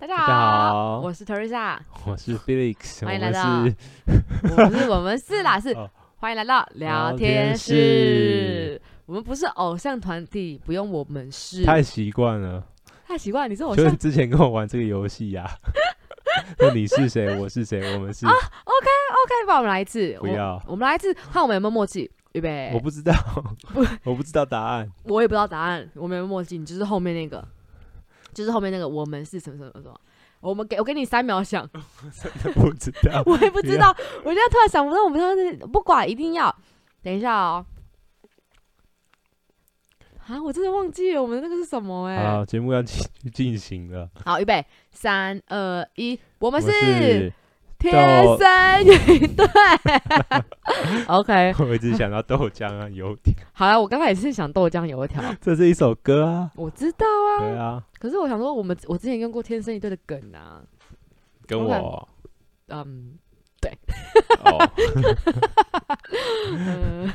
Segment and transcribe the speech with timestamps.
[0.00, 0.34] 大家好，家
[0.70, 3.62] 好我是 Teresa，我是 Felix， 欢迎来到，
[4.50, 8.80] 我们是我们是啦是，哦 欢迎来到聊天室。
[9.04, 12.64] 我们不是偶像团体，不用我们是，太习惯了，
[13.06, 13.50] 太习惯。
[13.50, 15.46] 你是偶像就是之前跟我玩这个游戏呀，
[16.58, 17.36] 那你是谁？
[17.38, 17.94] 我是谁？
[17.94, 22.10] 我们是啊？OK OK，帮我们来一次，不要我，我们来一次，看我们有没有默契。
[22.32, 23.12] 预备，我不知道，
[24.04, 26.56] 我不知道答案，我也不知道答案，我没有默契。
[26.56, 27.46] 你就是后面那个，
[28.32, 30.00] 就是后面那个，我们是什么什么什么？
[30.40, 31.68] 我们给我给你三秒想，
[32.22, 33.94] 真的不知道， 我也不知道，
[34.24, 36.54] 我现在突然想不到，我们当时不管，一定要
[37.02, 37.66] 等一下哦。
[40.26, 42.36] 啊，我真的忘记了我们那个是什么哎、欸。
[42.36, 44.08] 好，节目要进进行了。
[44.24, 47.32] 好，预备，三二一，我们是，我是
[47.80, 47.92] 天
[48.38, 49.46] 生一对。
[51.08, 53.34] OK，我一直想到豆浆啊，油条。
[53.52, 55.22] 好了，我刚才也是想豆浆油条。
[55.40, 56.50] 这是一首歌啊。
[56.54, 57.40] 我知道啊。
[57.40, 57.82] 对啊。
[57.98, 60.62] 可是我想说，我们我之前用过天生一对的梗啊。
[61.46, 62.08] 跟我。
[62.68, 63.18] 嗯，
[63.60, 63.72] 对。
[64.44, 64.70] 哦。
[66.52, 67.08] 嗯，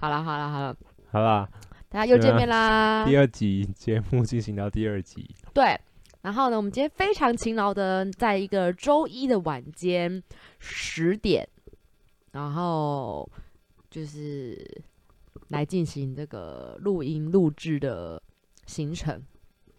[0.00, 0.74] 好了好了好了。
[1.12, 1.48] 好了。
[1.88, 3.04] 大家又见面啦！
[3.06, 5.80] 第二集节目进行到第二集，对。
[6.26, 10.20] 然后呢，我们今天非常勤劳的，在一个周一的晚间
[10.58, 11.48] 十点，
[12.32, 13.30] 然后
[13.88, 14.58] 就是
[15.50, 18.20] 来进行这个录音录制的
[18.66, 19.22] 行程，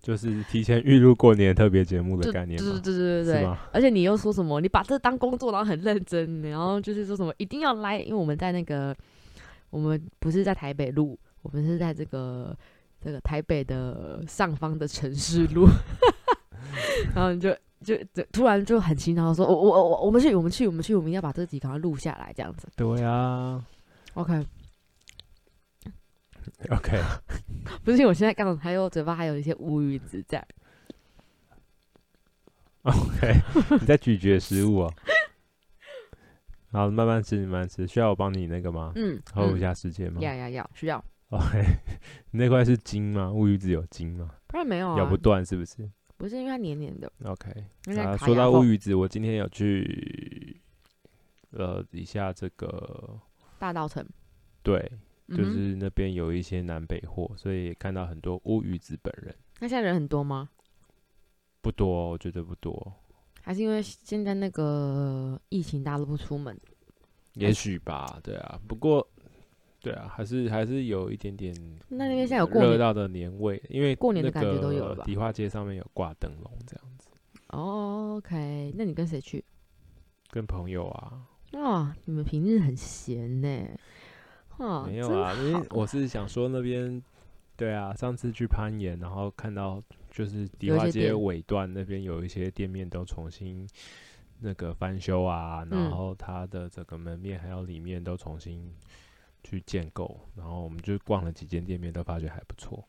[0.02, 2.72] 就是提前预录过年特别节目的概念吗？
[2.72, 3.58] 对对对对对。
[3.74, 4.62] 而且你又说什么？
[4.62, 8.96] 你把这当工作，然后很认真，然后就是说什么一定要来，因为我们在那个，
[9.70, 11.20] 我们不是在台北录。
[11.44, 12.58] 我们是在这个
[13.08, 15.66] 这个台北的上方的城市路，
[17.16, 22.68] 然后你就就就突然就很勤劳说，我我我我们去我们去我们去我们要把这集赶快录下来，这样子。
[22.76, 23.64] 对啊
[24.16, 24.46] ，OK
[26.70, 27.02] OK，
[27.86, 30.46] 不是我现在刚好还有嘴巴还有一些乌鱼子在。
[32.82, 33.42] OK，
[33.80, 34.94] 你在咀嚼食物哦。
[36.74, 37.88] 好，慢慢吃，慢慢吃。
[37.88, 38.92] 需要我帮你那个吗？
[38.96, 40.20] 嗯，hold 一下时间吗？
[40.20, 41.02] 要要要，需要。
[41.30, 41.62] OK，
[42.32, 43.30] 你那块是筋吗？
[43.32, 44.34] 乌鱼子有筋吗？
[44.48, 45.90] 不然没有啊，咬不断是不是？
[46.16, 47.12] 不是，因为它黏黏的。
[47.26, 47.52] OK，
[48.00, 50.60] 啊，说到乌鱼子，我今天有去
[51.52, 53.20] 呃一下这个
[53.60, 54.08] 大稻城，
[54.64, 54.90] 对，
[55.28, 59.36] 就是那边有一些南北货，所以看到很多乌鱼子本人。
[59.60, 60.50] 那现在人很多吗？
[61.62, 62.94] 不多，我觉得不多。
[63.42, 66.58] 还是因为现在那个疫情，大家都不出门？
[67.34, 68.58] 也许吧，对啊。
[68.66, 69.06] 不过。
[69.88, 71.54] 对啊，还是还是有一点点。
[71.88, 75.04] 那那边现在有热闹的年味，因为过年的感觉都有了吧？
[75.06, 77.08] 迪化街上面有挂灯笼这样子。
[77.50, 79.44] 哦，OK，那你跟谁去？
[80.30, 81.22] 跟朋友啊。
[81.54, 83.68] 哇，你们平日很闲呢。
[84.58, 87.02] 哦，没有啊，因为我是想说那边，
[87.56, 89.82] 对啊，上次去攀岩，然后看到
[90.12, 93.66] 就是迪化街尾段那边有一些店面都重新
[94.42, 98.70] 那个翻修啊，然后它的整个门面还有里面都重新。
[99.50, 102.84] 去建构，然后我们就逛了几间店面，都发觉还不错。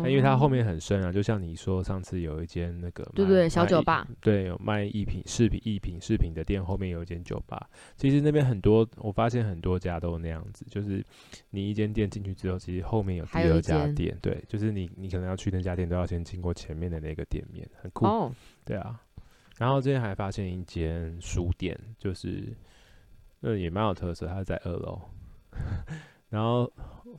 [0.00, 7.68] 但因为它后面很深啊，就像你说上次有一间那个对对小酒吧，对，有卖艺品饰品艺品饰品的店，后面有一间酒吧。
[7.96, 11.04] 其实那边很多，我发现很多家都那样子，就是
[11.50, 18.06] 你一间店进去之后，其实后面有第二家店，对，就是你你可能要去那家店，都要先经过前面的那个店面，很酷。
[18.06, 18.32] 哦，
[18.64, 19.02] 对啊。
[19.58, 22.56] 然后这边还发现一间书店，就是
[23.40, 25.00] 那也蛮有特色，它在二楼。
[26.30, 26.70] 然后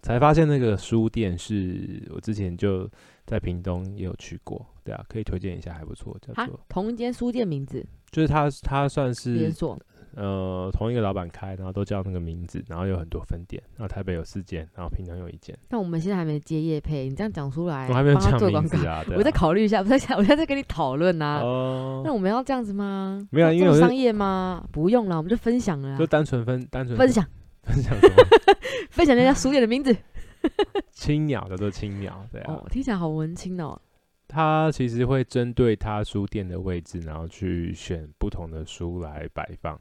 [0.02, 2.90] 才发现那个书店是我之前就
[3.26, 9.78] 在屏东也有去过，对啊，可以推荐一下，还不错，叫做同一间书店名字，就是他，他算是连锁，
[10.16, 15.58] 呃，同一个老板开，然后都叫那个名字，然后有很多分店，然后台北有四间，然后屏东有一间。
[15.70, 21.40] 那我们现在还没接业配，你这样讲出来，我还没有讲名字啊，我再考虑一下，我在想，我现在在跟你讨论啊。
[21.42, 23.28] 哦，那我们要这样子吗？
[23.32, 24.64] 没有，因为商业吗？
[24.72, 27.26] 不用了，我们就分享了，就单纯分，单纯分享。
[27.64, 28.16] 分享什么？
[28.90, 29.96] 分享那家书店的名字。
[30.92, 32.54] 青鸟叫做青鸟，对啊。
[32.54, 33.80] 哦，听起来好文青哦。
[34.28, 39.80] 他其实会针对他书店的位置，然后去选不同的书来摆放，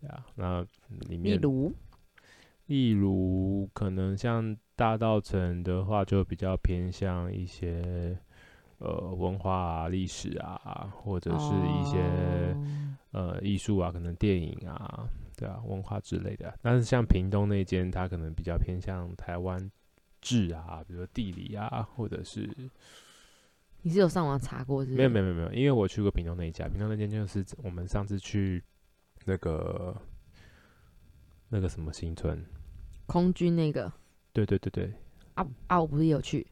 [0.00, 0.24] 对啊。
[0.36, 0.64] 那
[1.08, 1.72] 里面，例如，
[2.66, 8.16] 例如可能像大道城的话，就比较偏向一些
[8.78, 11.98] 呃文化啊、历史啊，或者是一些、
[13.10, 15.08] 哦、呃艺术啊，可能电影啊。
[15.40, 19.70] 对啊，文化之类的，但是像屏东那间，它可能比较偏向台湾
[20.20, 22.46] 志啊，比如说地理啊，或者是
[23.80, 24.96] 你是有上网查过是不是？
[24.98, 28.62] 没有没有没有，因为我去过屏东那一家，屏东那间就是我们上次去
[29.24, 29.96] 那个
[31.48, 32.44] 那个什么新村，
[33.06, 33.90] 空军那个，
[34.34, 34.92] 对对对对，
[35.36, 36.46] 啊啊，我不是有去，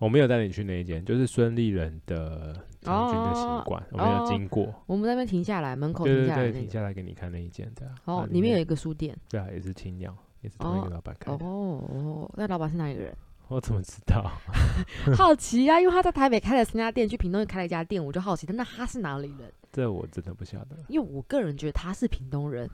[0.00, 4.64] 我没有带你去那一间，就是孙立人的将军的行馆，我没有经过。
[4.64, 7.94] 哦、我们在那边停下来，门口停下来、停下来给你看那一间，对啊。
[8.06, 11.44] 哦，里面有一个书店，对啊，也是青鸟，也是同一个老板开的。
[11.44, 13.14] 哦哦，那老板是哪一个人？
[13.48, 14.24] 我怎么知道？
[15.14, 19.52] 好奇啊，因为他在台北开了三家店，去屏东又开了一家店，我就好奇，那他是哪里人？
[19.70, 20.76] 这我真的不晓得。
[20.88, 22.70] 因为我个人觉得他是屏东人。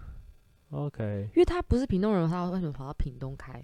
[0.70, 1.28] OK。
[1.34, 3.60] 因为他不是屏东人，他为什么跑到屏东开？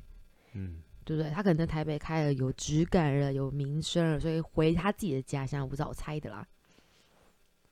[0.54, 0.78] 嗯。
[1.04, 1.30] 对不对？
[1.30, 6.46] 他可能在台北开了，有质感了，有名声了，所以回他自己的家乡，我不知道，我猜的啦。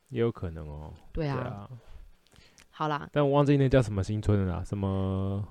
[0.08, 0.92] 也有可能哦。
[1.12, 1.36] 对啊。
[1.36, 1.70] 对啊。
[2.70, 3.08] 好啦。
[3.12, 5.46] 但我忘记那叫什么新村了啦，什么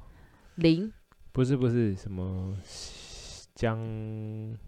[0.55, 0.91] 林？
[1.31, 2.57] 不是不是什么
[3.55, 3.77] 江？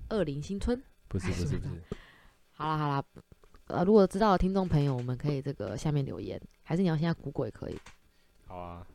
[0.09, 0.81] 二林新村？
[1.07, 1.81] 不是不是不是。
[2.53, 3.03] 好啦好啦，
[3.67, 7.77] 呃，如果知道的听众朋友，我们可以这个下面留言，还是你要现在 Google 也可以。
[8.47, 8.87] 好啊。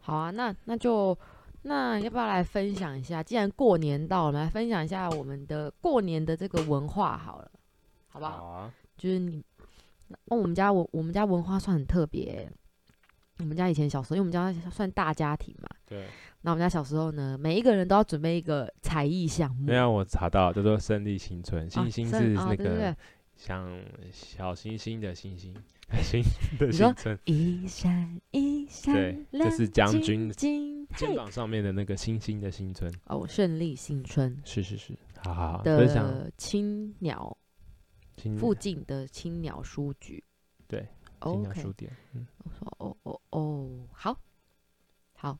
[0.00, 1.18] 好啊，那那就。
[1.62, 3.22] 那要不要来分享一下？
[3.22, 7.50] 既然过年到了，我们来分享一下我们的过年的这个文化好了，
[8.08, 8.36] 好不好？
[8.36, 8.74] 好啊。
[8.96, 9.42] 就是你，
[10.26, 12.50] 哦，我们家我我们家文化算很特别。
[13.38, 16.06] 我们家以前小时候，因为我们家算大家庭嘛，对。
[16.42, 19.66] 那我们家小时候呢，每一个人都要准备一个才艺项目。
[19.66, 22.42] 没有，我查到叫做胜利新春，星星是那个。
[22.42, 22.96] 啊，对对对。
[23.34, 23.80] 像
[24.12, 25.56] 小星星的星星，
[26.02, 26.22] 星
[26.58, 37.36] 的星村，一闪一闪，对，这是将军肩膀上面的那个星星的星村哦，胜利新村，是是是，好好好，的青鸟
[38.38, 40.22] 附近的青鸟书局，
[40.66, 40.86] 对，
[41.20, 44.18] 青鸟书店，嗯，我说哦哦哦，好，
[45.12, 45.38] 好，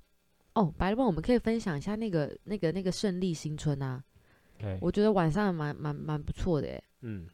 [0.55, 4.03] 哦，白问我们可以分享一下那个那个那个胜利新村啊，
[4.81, 7.27] 我觉得晚上蛮蛮蛮不错的哎，嗯。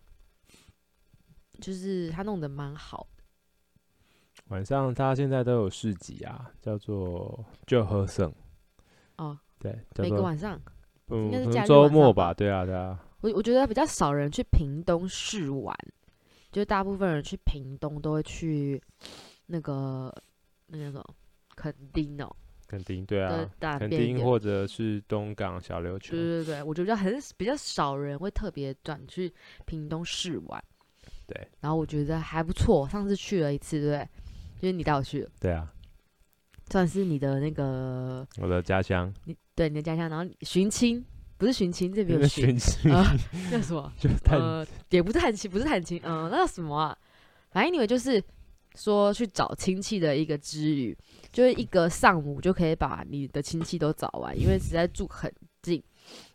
[1.61, 3.25] 就是他弄得蛮好的。
[4.49, 8.33] 晚上他现在都有市集啊，叫做就喝剩。
[9.17, 10.61] 哦，对，每个晚上，
[11.09, 12.33] 嗯，应该是周末吧？
[12.33, 12.99] 对啊，对啊。
[13.21, 15.77] 我我觉得比较少人去屏东试玩，
[16.53, 18.81] 就是大部分人去屏东都会去
[19.47, 20.15] 那个
[20.67, 21.05] 那个什么
[21.57, 22.35] 垦丁哦。
[22.69, 26.13] 垦丁对啊，垦丁或者是东港小琉球。
[26.13, 29.35] 对对对，我觉得很比较少人会特别转去
[29.67, 30.63] 屏东试玩。
[31.29, 32.89] 对，然后我觉得还不错。
[32.89, 34.09] 上次去了一次，对不对？
[34.61, 35.31] 就是你带我去的。
[35.39, 35.71] 对啊，
[36.71, 39.13] 算是你的那个我的家乡。
[39.27, 41.05] 你对你的家乡，然后寻亲
[41.37, 43.15] 不是寻亲，这边有寻亲啊？
[43.53, 43.93] 叫什么？
[44.01, 46.97] 就探呃，也不是探亲，不是探亲，嗯、呃，那叫什么啊？
[47.51, 48.23] 反正你们就是
[48.75, 50.97] 说去找亲戚的一个之旅，
[51.31, 55.31] 就是一个上午就可以把你的亲戚都找完，因为实在住很
[55.61, 55.83] 近。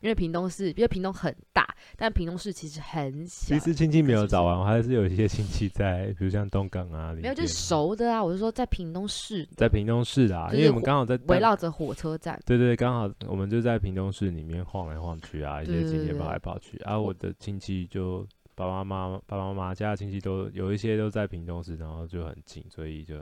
[0.00, 1.66] 因为屏东市，因为屏东很大，
[1.96, 3.56] 但屏东市其实很小。
[3.56, 8.22] 其实亲戚没有找完，我还是有一些亲戚在，比如像东港啊，没有就是熟的啊。
[8.22, 12.40] 我是说在屏东市，在屏东市啊，因为我们刚好在围绕着火车站。
[12.44, 16.78] 对对，刚好我们就在屏东市里面晃来晃去啊，一些亲戚跑来跑去。
[16.84, 23.16] 而、啊、我的亲戚就爸爸妈妈、爸爸妈妈家的亲戚都有一些都在屏东市，然后就很近，所以就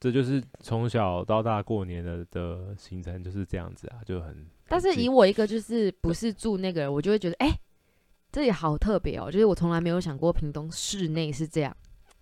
[0.00, 4.46] 这就是从小到大过年的的行程就是这样子啊，就很。
[4.68, 7.60] 但是以我一个就是不是住那个人，我就会觉得，哎、欸，
[8.30, 11.76] 这里好特别哦，就是我从来没有想过屏东市内是这样，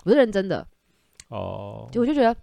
[0.05, 0.67] 我是认真的
[1.29, 2.35] 哦，就我就觉得，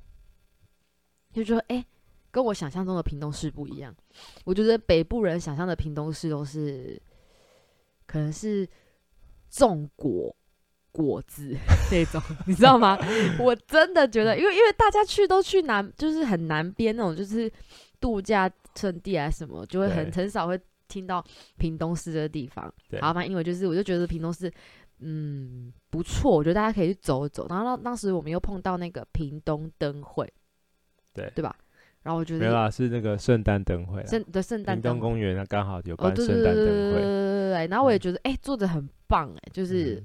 [1.32, 1.86] 就说，哎、欸，
[2.30, 3.96] 跟我想象中的屏东市不一样。
[4.44, 7.02] 我觉得北部人想象的屏东市都是，
[8.06, 8.68] 可能是
[9.50, 10.36] 种果
[10.94, 11.54] 果子
[11.92, 12.98] 那种， 你知道吗？
[13.38, 17.52] 我真的觉得，因为因为大家去都去南，就是很南边那种，就是
[18.00, 18.50] 度假。
[18.76, 21.24] 圣地啊什么，就会很很少会听到
[21.60, 22.74] 屏东市这个地方。
[23.00, 24.52] 好嘛，因为就是我就觉得屏东市，
[24.98, 27.46] 嗯，不错，我觉得大家可以去走走。
[27.48, 30.28] 然后当时我们又碰到那个屏东灯会，
[31.14, 31.56] 对对吧？
[32.02, 36.56] 然后我觉得没有啦，是那个圣诞灯会，圣的圣诞屏东公园，那刚好有办圣诞灯会。
[36.56, 37.68] 对对对对对。
[37.68, 39.98] 然后我也觉得，哎、欸，做的很棒，哎，就是。
[39.98, 40.04] 嗯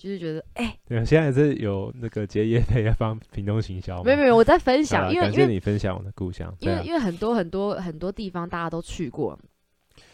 [0.00, 4.02] 就是觉得，哎、欸，对，现在是有那个结业配要帮屏东行销？
[4.02, 9.38] 没有没有，我在分享，因为感谢你分享我的故乡，因为因为很多很多很多地方大家都去过。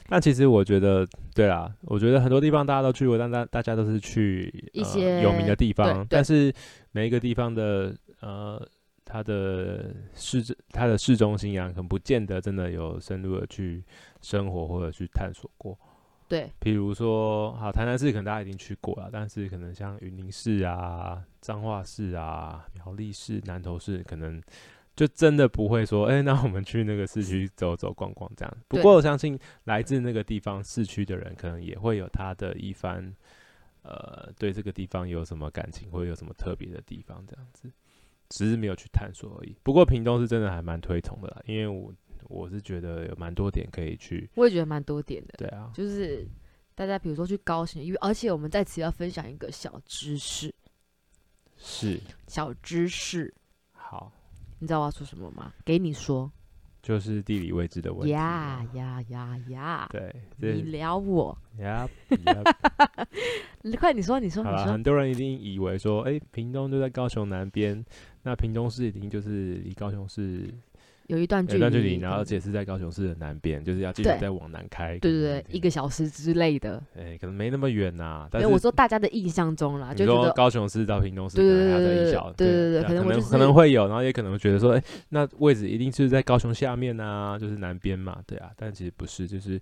[0.09, 6.53] 那其实我觉得，对啦，我觉得很多地方大家都去过，但大大家都是去一些、呃、有名的地方，但是
[6.91, 8.61] 每一个地方的呃，
[9.05, 13.85] 它的市它的市中心啊，可能不见得真的有深入的去
[14.21, 15.79] 生活或者去探索过。
[16.29, 24.43] 对，比如说，好，台南市可能大家已经去过了，但是可能像云林市啊、彰化市啊、苗栗市、南投市，可能
[24.97, 28.57] 就真的不会说，哎、欸，那我们去那个市区走走逛逛这样。
[28.67, 33.15] 不过我相信来自那个地方市区的人，可能也会有他的一番，
[33.83, 37.71] 呃，对这个地方有什么感情，或者有什么特别的地方这样子，
[38.31, 39.55] 只是没有去探索而已。
[39.63, 41.95] 不过屏东是真的还蛮推崇的啦，因为我。
[42.29, 45.35] 我是觉得有蛮多点可以去，我也觉得蛮多点的。
[45.39, 46.27] 对啊，就是
[46.75, 50.55] 大家比如说去高雄，因为而且我们在此要分享一个小知识，
[51.57, 53.33] 是小知识。
[53.73, 54.13] 好，
[54.59, 55.53] 你知道我要说什么吗？
[55.65, 56.31] 给你说。
[56.83, 58.13] 就是地理位置的问题。
[58.13, 59.89] 呀呀呀呀！
[59.91, 61.37] 对，你聊我。
[61.59, 61.85] 呀，
[63.61, 64.67] 你快你说，你说，你说。
[64.67, 67.85] 很多人一定以为说，哎，屏东就在高雄南边，
[68.23, 70.49] 那屏东市一定就是离高雄市。
[71.09, 74.99] 有一段距离，有一段距离，然后而且是在高雄市的南边，就是要继续再往南开。
[74.99, 76.83] 对对对，一个小时之类的。
[76.97, 78.29] 哎，可能没那么远呐。
[78.31, 82.03] 但是我说大家的印象中啦，就觉得高雄市到屏东市，对对对对对
[82.37, 88.51] 对对，可能可能会有，然后也可能觉得说，哎，那位置一定是在高雄下面啊，就是南边嘛，对啊。
[88.57, 89.61] 但其实不是，就是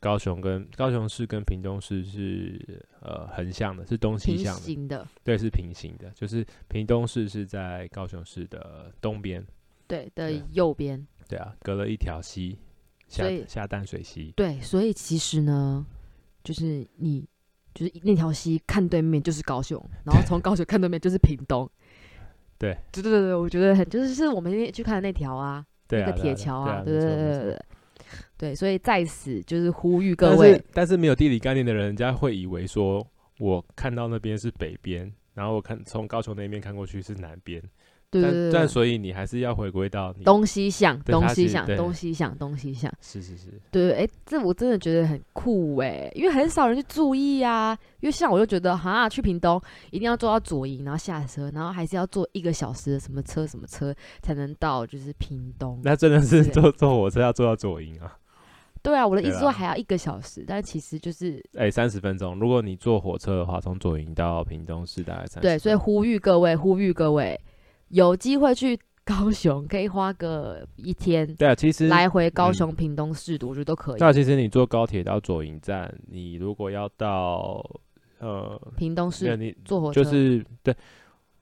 [0.00, 4.54] 高雄跟高雄市跟屏东市是呃横向的，是东西向
[4.88, 9.44] 的，对，是平行的，就是屏东市是在高雄市的东边，
[9.86, 11.06] 对的右边。
[11.28, 12.58] 对啊，隔了一条溪，
[13.08, 14.32] 下下淡水溪。
[14.36, 15.84] 对，所以其实呢，
[16.44, 17.26] 就是你
[17.74, 21.68] 就是那条溪看对面就是高雄，然后从高雄看对面就是屏东。
[22.58, 27.64] 对，对对对对，我觉得很就是是我们去看的那条啊，那个铁桥啊，对对对对对。
[28.38, 33.04] 对，所以在此就是呼吁各位，但是没有地理概念的人，人家会以为说
[33.38, 37.60] 我看到那边是北边，然后我看从高雄那边看过去是南边。
[38.20, 42.92] 对对对，但所以你还是要回归到东西向，东西向，东西向，东西向。
[43.00, 47.76] 是是是，对对，哎，这我真的觉得很酷哎，因为很少人去注意啊。
[48.00, 53.92] 因为像我就觉得，哈，去屏东一定要坐到左营，然后下车，然后还是要坐一个小时的什么车什么车
[54.22, 55.80] 才能到，就是屏东。
[55.82, 58.16] 那真的是坐坐火车要坐到左营啊？
[58.82, 62.38] 对啊，我的意思说还要一个小时，但其实就是哎三十分钟。
[62.38, 65.48] 如果你坐火车的话，从左营到屏东是大概三十。
[65.48, 67.40] 对，所以呼吁各位，呼吁各位。
[67.88, 71.26] 有机会去高雄，可以花个一天。
[71.36, 73.98] 对啊，其实来回高雄、屏东市，我觉得都可以。
[73.98, 77.64] 对啊，其实你坐高铁到左营站，你如果要到
[78.18, 80.74] 呃屏东市，你坐火车就是对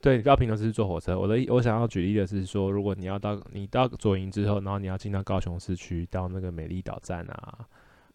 [0.00, 1.18] 对，到屏东市坐火车。
[1.18, 7.66] 我的我想要举例的是说，如果你要到你到左营之后，然后你要进到高雄市区，到那个美丽岛站啊。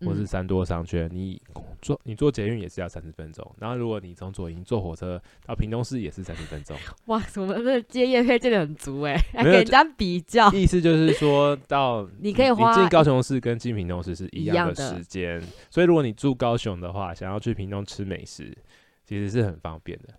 [0.05, 1.41] 或是三多商圈，你
[1.81, 3.45] 坐你坐捷运也是要三十分钟。
[3.59, 6.77] 然后如果你从左营坐火车到屏东市也是三十分钟。
[7.07, 10.49] 哇，我们这接业配真的很足哎，还给人家比较。
[10.53, 15.41] 意思就是说到 你可以花进高雄市跟进屏东市是一样的时间。
[15.69, 18.57] 所以如果你住高雄的话，想要去屏东吃美食，
[19.05, 20.13] 其实是很方便的。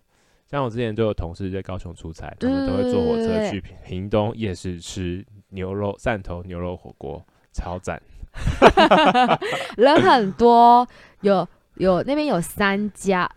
[0.47, 7.99] 像我之前就有同事在高雄出差，他们都会坐火车去屏东夜市吃牛肉汕头牛肉火锅，超赞。
[9.77, 10.87] 人很多，
[11.21, 13.29] 有有那边有三家，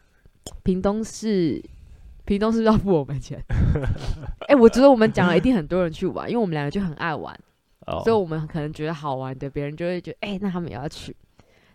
[0.63, 1.63] 屏东市，
[2.25, 3.43] 屏东市要付我们钱。
[4.47, 7.39] 哎、欸，我觉得我们讲了一定很多人去玩，因为我们两个就很爱玩
[7.87, 8.03] ，oh.
[8.05, 11.15] 所以我们可能觉得好玩的，别人就会觉得，哎、欸，那他们也要去。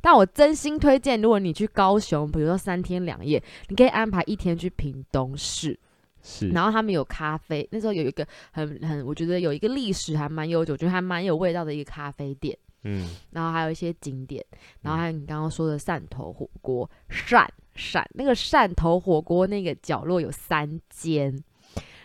[0.01, 5.77] 但我真心推荐，如果你去高雄，比如说三天两夜，你可以安排一天去屏东市，
[6.23, 12.57] 是，然后他们有咖啡，那时候有一个很很，我觉得有一个历史还蛮悠久，就还蛮有味道的一个咖啡店。
[12.83, 14.45] 嗯，然后还有一些景点，
[14.81, 17.45] 然后还有你刚刚说的汕头火锅，汕
[17.75, 21.37] 汕那个汕头火锅那个角落有三间，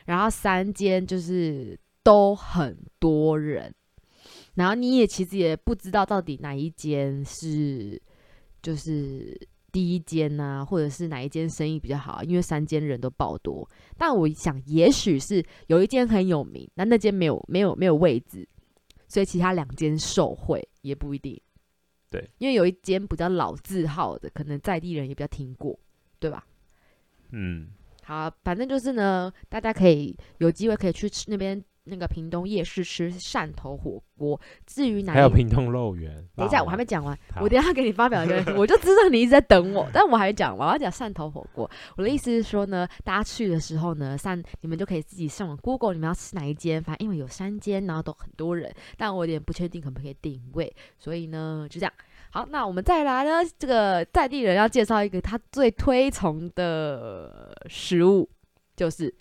[0.07, 3.73] 然后三间就是都很多人，
[4.55, 8.01] 然后你也其实也不知道到底哪一间是
[8.61, 9.41] 就是
[9.71, 18.49] 第一间啊，或者是哪一间生意比较好，因为三间人都爆多，但我想也许是有一间很有名，那那间没有没有没有位置。
[19.09, 21.41] 所以其他两间受惠也不一定，
[22.11, 25.79] 对，因为有一间比较老字号的，可能在地人也比较听过，
[26.19, 26.47] 对吧？
[27.31, 27.69] 嗯，
[28.03, 31.63] 好，反正就是呢，大家可以有机会可以去吃那边。
[31.87, 41.71] 那个屏东夜市吃汕头火锅，至于哪还有屏东肉圆，等一下我还没讲完，我等一下给你发表一个， 我就知道你一直在等我，但我还没讲完，我要讲汕头火锅。
[41.97, 51.93] 我的意思是说呢，大家去的时候呢，上你们就可以自己上网 Google，你们要吃哪一间，反正因为有三间，然后都很多人，但我有点不确定可不可以定位，所以呢就这样。
[52.31, 58.27] 好，那我们再来呢，这个在地人要介绍一个他最推崇的食物，
[58.75, 59.15] 就是。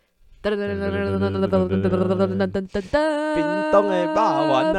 [0.43, 2.91] 噔噔噔噔噔噔噔噔噔噔噔噔噔噔
[3.33, 3.39] 屏
[3.71, 4.19] 东的肉
[4.49, 4.77] 圆呐，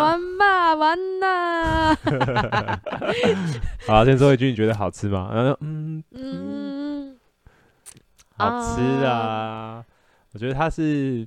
[0.00, 0.48] 肉圆肉
[0.80, 1.22] 圆呐！
[3.86, 5.28] 好，先说一句，你觉得好吃吗？
[5.60, 7.14] 嗯嗯，
[8.38, 9.84] 好吃啊！
[10.32, 11.26] 我觉得它是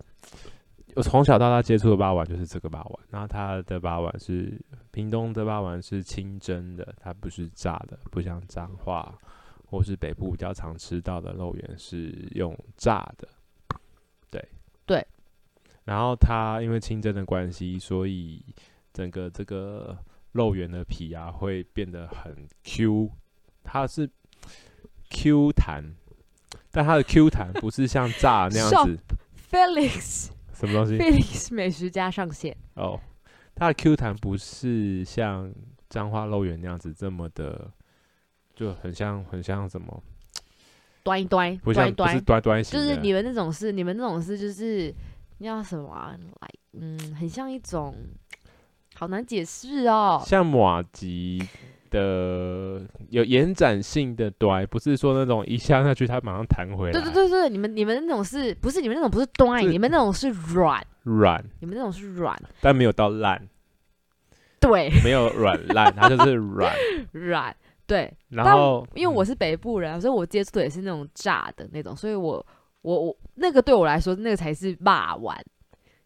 [0.95, 9.13] 我从小到大接触的霸王就是这个霸王，然后它的霸王是屏东的霸王是清蒸的，它不是炸的，不像彰化
[9.69, 13.27] 或是北部比较常吃到的肉圆是用炸的。
[15.85, 18.43] 对，然后它因为清蒸的关系，所以
[18.91, 19.97] 整个这个
[20.31, 23.11] 肉圆的皮啊会变得很 Q，
[23.63, 24.09] 它是
[25.09, 25.95] Q 弹，
[26.71, 28.99] 但它的 Q 弹不是像炸那样子。
[29.51, 32.57] Felix，什么东西？Felix 美食家上线。
[32.73, 32.99] 哦，
[33.53, 35.53] 它的 Q 弹不是像
[35.87, 37.71] 彰化肉圆那样子这么的，
[38.53, 40.03] 就很像很像什么？
[41.03, 44.91] 端一端，不像端，不是端端型，就是你们那种是，你们那种是，就是
[45.37, 46.15] 你要什么啊？
[46.41, 47.95] 来，嗯，很像一种，
[48.95, 50.21] 好难解释哦。
[50.25, 51.41] 像马吉
[51.89, 56.93] 的有延展性的端，不是说那种一下下去它马上弹回来。
[56.93, 58.81] 对对对对，你们你们那种是不是？
[58.81, 63.47] 你们那种不是端，你们那种是软软，你们那种是软，但没有到烂。
[64.59, 66.73] 对，没有软烂，它就是软
[67.11, 67.55] 软。
[67.85, 72.43] 对，然后因为我是北部人，嗯、所以我接触的也是那种炸的那种，所以我
[72.85, 75.35] 我我那个对我来说，那个才是霸王，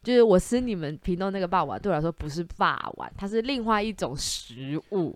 [0.01, 5.13] 就是我吃你们屏东那个霸王，对我来说不是霸王，它是另外一种食物，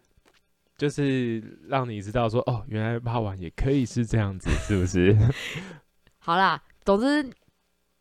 [0.78, 5.16] 就是让你知道说，哦，原来霸王也可以是这样子，是不是？
[6.20, 7.26] 好啦，总之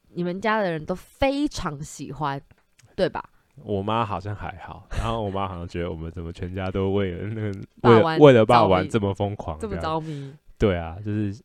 [0.08, 2.42] 你们家的人都非常喜欢，
[2.96, 3.22] 对吧？
[3.62, 10.34] 我妈好像还好，然后我妈好像觉得我们怎么全家都为了那个为了为了霸王这么疯狂，这么着迷。
[10.58, 11.36] 对啊，就是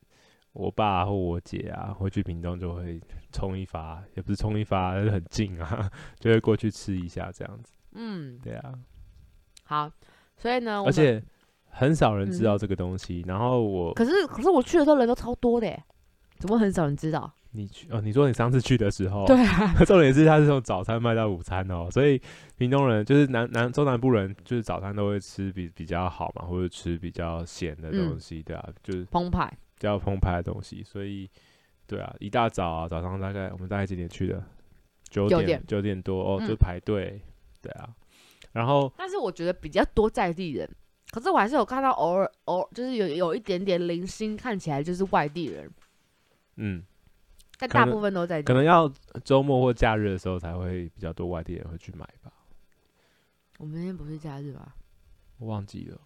[0.58, 3.00] 我爸或我姐啊，回去屏东就会
[3.32, 7.74] 冲一发，也不是冲一发，就是很近啊， 就会过去吃一下这样子。
[7.94, 8.74] 嗯，对啊。
[9.64, 9.92] 好，
[10.36, 11.24] 所以呢，而且
[11.70, 13.24] 很少人知道这个东西。
[13.26, 15.78] 嗯、然后我可是可是我去的时候人都超多的，
[16.40, 17.32] 怎么很少人知道？
[17.52, 18.02] 你去哦？
[18.02, 22.22] 你说你上次去的时候，对啊， 重点是它是从早餐卖到午餐哦，所以
[22.58, 31.30] 屏东人就是南南中南部人，就是早餐都会吃比比较好嘛，或者吃比较咸的东西，嗯、对啊，就是澎湃，比较澎湃的东西，所以
[31.86, 34.44] 对啊，一大早啊，早上大概我们大概几点去的？
[35.10, 37.96] 九点九点多哦，就排队，嗯、对啊，
[38.52, 40.70] 然后但是我觉得比较多在地人，
[41.12, 45.72] 可是我还是有看到偶尔偶就是有有一点点零星，看起来就是外地人，
[46.56, 46.84] 嗯。
[47.60, 48.88] 但大部分都在，可能要
[49.24, 52.32] 周末或假日的时候才会比较多外地人会去买吧。
[53.58, 54.76] 我们那天不是假日吧？
[55.40, 56.00] 我忘记了。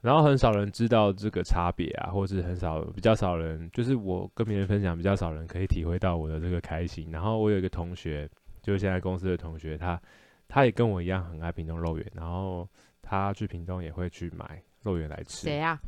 [0.00, 7.10] 然后很少人知道这个差别啊，或是很少比较少人，就是我跟别人分享，比较少人可以体会到我的这个开心。
[7.10, 8.28] 然后我有一个同学，
[8.62, 10.00] 就是现在公司的同学，他
[10.48, 12.68] 他也跟我一样很爱屏东肉圆，然后
[13.02, 15.46] 他去屏东也会去买肉圆来吃。
[15.46, 15.78] 谁啊？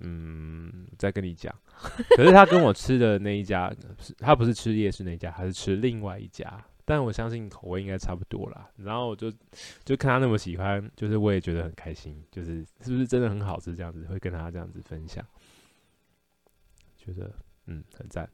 [0.00, 1.54] 嗯，再跟你讲。
[2.16, 3.72] 可是他跟我吃的那一家，
[4.18, 6.62] 他不是吃夜市那一家，他是吃另外一家。
[6.84, 8.68] 但我相信口味应该差不多啦。
[8.76, 9.32] 然后我就
[9.84, 12.22] 就看他那么喜欢，就是我也觉得很开心。
[12.30, 13.74] 就是是不是真的很好吃？
[13.74, 15.24] 这样子会跟他这样子分享，
[16.96, 17.30] 觉得
[17.66, 18.28] 嗯很赞。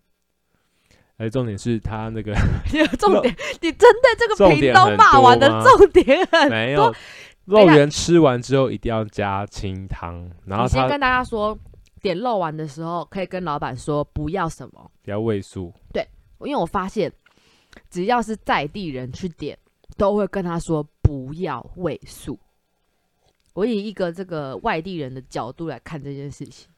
[1.16, 2.32] 而重点是他那个
[2.98, 6.94] 重点，你针对这个屏东骂完的重点很没有。
[7.48, 11.58] 肉圆吃完之后一定要加清汤，然后先跟大家说，
[12.02, 15.72] 点肉丸的时候可以跟老板说不要什么，不要味素。
[15.90, 16.06] 对，
[16.40, 17.10] 因为我发现
[17.90, 19.58] 只要是在地人去点，
[19.96, 22.38] 都会跟他说不要味素。
[23.54, 26.68] 我以一个这个外地人的角度来看这件事情。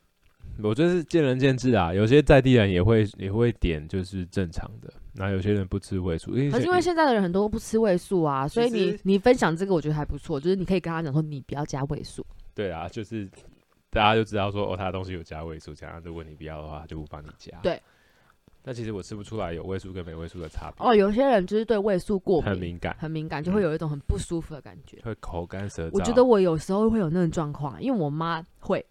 [0.63, 4.93] 我觉得是见仁见智啊，有些在地人也会也会点，就是正常的。
[5.13, 12.25] 那有些人不吃味素，因为可是因为现在的人很多都不吃味素啊，所以你你分享这个我觉得还不错，就是你可以跟他讲说你不要加味素。
[12.55, 13.29] 对啊，就是
[13.91, 17.57] 大家就知道说哦，他的东西有加味素，这样如果你不要的话，就不帮你加。
[17.63, 17.81] 对。
[18.63, 20.87] 但其实我吃不出来有味素跟没味素的差别。
[20.87, 25.91] 哦，有些人就是对味素过敏，很敏感，很敏感，就会有一种很不舒服的感觉，会口干舌燥。
[25.93, 28.85] 我觉得我有时候会有那种状况，因为我妈会。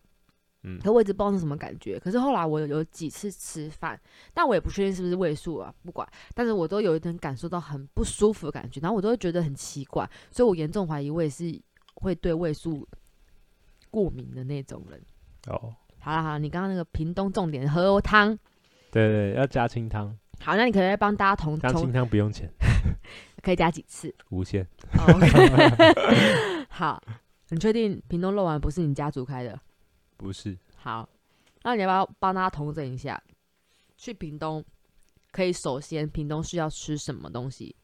[0.63, 1.97] 嗯，可我一直不知道是什么感觉。
[1.97, 3.97] 可是后来我有，有几次吃饭，
[4.33, 6.05] 但我也不确定是不是味素啊，不管。
[6.33, 11.57] 但是我都有一点感受到很不舒服的感觉，然后我都会觉得很奇怪，所以我严重怀疑我也是
[11.93, 12.85] 会对味素
[13.89, 15.01] 过敏的那种人。
[15.47, 18.37] 哦，好了好了，你刚刚那个屏东重点喝汤，
[18.91, 20.17] 对，对对，要加清汤。
[20.41, 22.49] 好，那你可能要帮大家同加清汤不用钱，
[23.43, 24.13] 可以加几次？
[24.29, 24.65] 无限。
[24.97, 25.15] Oh.
[26.69, 27.01] 好，
[27.49, 29.59] 你确定屏东肉丸不是你家族开的？
[30.17, 31.07] 不是，好，
[31.63, 33.21] 那你要不要帮大家统整一下？
[33.97, 34.63] 去屏东
[35.31, 37.75] 可以首先，屏东是要吃什么东西？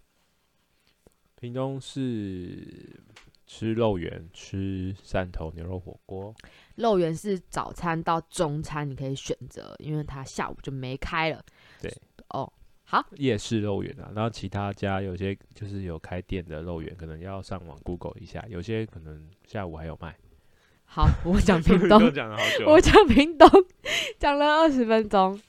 [1.36, 2.98] 屏东是
[3.48, 6.34] 吃肉圆，吃汕头牛肉火锅。
[6.76, 11.44] 肉圆是早餐到中餐你可以选择，因为它下午就没开了。
[11.82, 11.94] 对，
[12.30, 12.52] 哦，
[12.84, 20.16] 好，夜市肉圆啊，然后其他家有些就是有开店的肉圆，可能要上网 Google 一下，有些可能下午还有卖。
[20.86, 22.02] 好，我讲 屏东，
[22.66, 23.50] 我讲屏东，
[24.20, 25.40] 讲了二十分钟。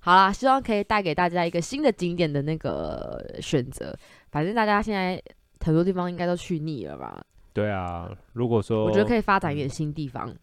[0.00, 3.96] 好啦，希望可以带给大家一个新的景点的那个选择。
[4.30, 5.20] 反正大家现在
[5.60, 7.24] 很多地方应该都去腻了吧？
[7.56, 10.36] 对啊，如果说我觉得可以发展一点新地方。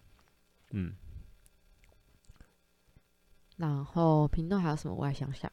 [0.71, 0.95] 嗯。
[3.57, 4.95] 然后屏东还有什么？
[4.95, 5.51] 我来想想，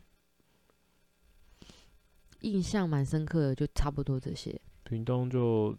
[2.41, 4.59] 印象蛮深刻的，就差不多这些。
[4.85, 5.77] 屏东就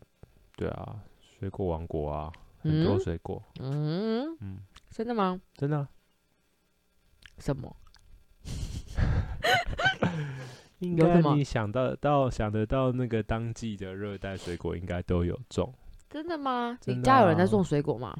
[0.55, 1.01] 对啊，
[1.39, 3.41] 水果王国啊，很多水果。
[3.59, 4.59] 嗯嗯，嗯，
[4.91, 5.41] 真的吗？
[5.55, 5.87] 真的。
[7.39, 7.75] 什么？
[10.81, 15.73] 应该你想到到想得到那个当季的热带水果，应该都有种。
[16.09, 16.77] 真的吗？
[16.81, 16.95] 的啊？
[16.95, 18.15] 你家有人在种水果吗？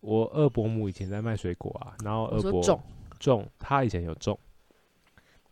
[0.00, 2.80] 我二伯母以前在卖水果啊，然后二伯种。
[3.18, 4.38] 种，他以前有种，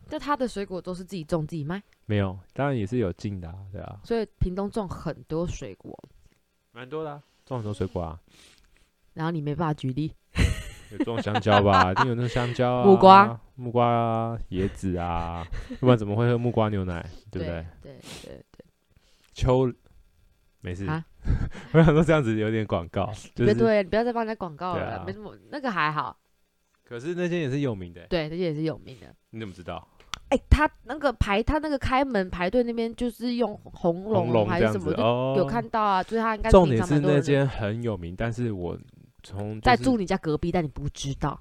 [0.09, 1.81] 那他的水果都是自己种自己卖？
[2.05, 3.99] 没有，当然也是有进的啊，对啊。
[4.03, 5.97] 所以屏东种很多水果，
[6.71, 8.19] 蛮多的啊，种很多水果啊。
[9.13, 10.13] 然后你没办法举例，
[10.91, 11.91] 有种香蕉吧？
[11.93, 15.45] 一定有那种香蕉啊，木瓜、木瓜啊，椰子啊，
[15.79, 17.05] 不然怎么会喝木瓜牛奶？
[17.31, 17.65] 对不对？
[17.81, 18.65] 对对对。
[19.33, 19.71] 秋，
[20.61, 21.03] 没事啊。
[21.73, 26.17] 我想说这样子有点广告，就是对，不要再帮人家广告了，没什么，那个还好。
[26.83, 29.07] 可是那间也是有名的，对，那间也是有名的。
[29.29, 29.87] 你怎么知道？
[30.29, 34.91] 哎，他那个排，他那个开门排队那边就是用红龙还是什么，
[35.35, 36.01] 就有看到啊。
[36.03, 38.77] 就是他应该重点是那间很有名，但是我
[39.23, 41.39] 从在住你家隔壁，但你不知道，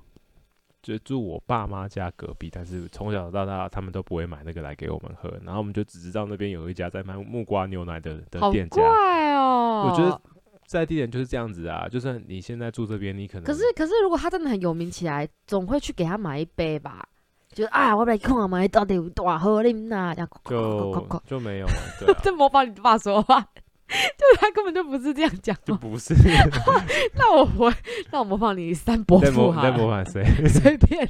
[0.83, 8.83] 就住我爸妈家隔壁，但是从小到大他们都不会买那个来给我们喝，然后我们就只知道那边有一家在卖木瓜牛奶的的店家。
[8.83, 10.21] 怪哦，我觉得。
[10.66, 17.05] 在地点就是这样子啊，就算你现在住这边，你可能可是可是，如果他真的很有名起来，总会去给他买一杯吧？
[17.53, 20.14] 就是啊，我来看啊，买到底有多喝啉呐？
[20.14, 21.73] 这样就就没有了。
[21.99, 23.45] 对啊， 这模仿你爸说话，
[24.16, 26.14] 就他根本就不是这样讲，就不是。
[27.14, 27.74] 那我我
[28.12, 29.62] 那我模仿你三伯父哈？
[29.62, 30.24] 在模仿谁？
[30.48, 31.09] 随便。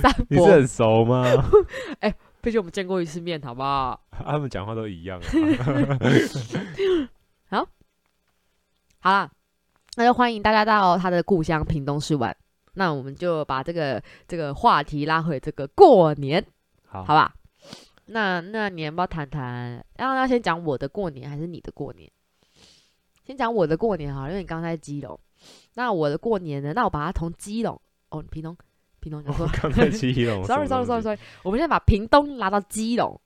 [0.00, 1.24] 三伯，你是很熟吗？
[2.00, 4.00] 哎、欸，毕竟我们见过一次面，好不好？
[4.10, 5.24] 他们讲话都一样啊。
[7.50, 7.66] 好。
[9.00, 9.30] 好了，
[9.96, 12.34] 那就欢迎大家到他的故乡屏东市玩。
[12.72, 16.44] 那我们就把这个这个话题拉回这个过年，
[16.86, 17.34] 好，好吧？
[18.06, 19.84] 那那你要不要谈谈？
[19.98, 22.10] 要要先讲我的过年还是你的过年？
[23.24, 25.18] 先讲我的过年哈，因为你刚才在基隆。
[25.74, 26.72] 那我的过年呢？
[26.74, 28.56] 那我把它从基隆哦，屏东，
[29.00, 33.20] 屏东你说，刚才基隆，sorry sorry sorry sorry，我们现在把屏东拉到基隆，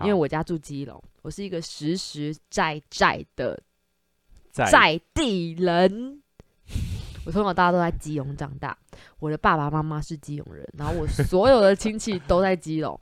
[0.00, 3.60] 因为我家住基隆，我是一个实实在在的。
[4.52, 6.22] 在地人，
[7.26, 8.78] 我从小大家都在基隆长大，
[9.18, 13.00] 我的爸爸妈妈是基隆人，然后我所有的亲戚都在基隆，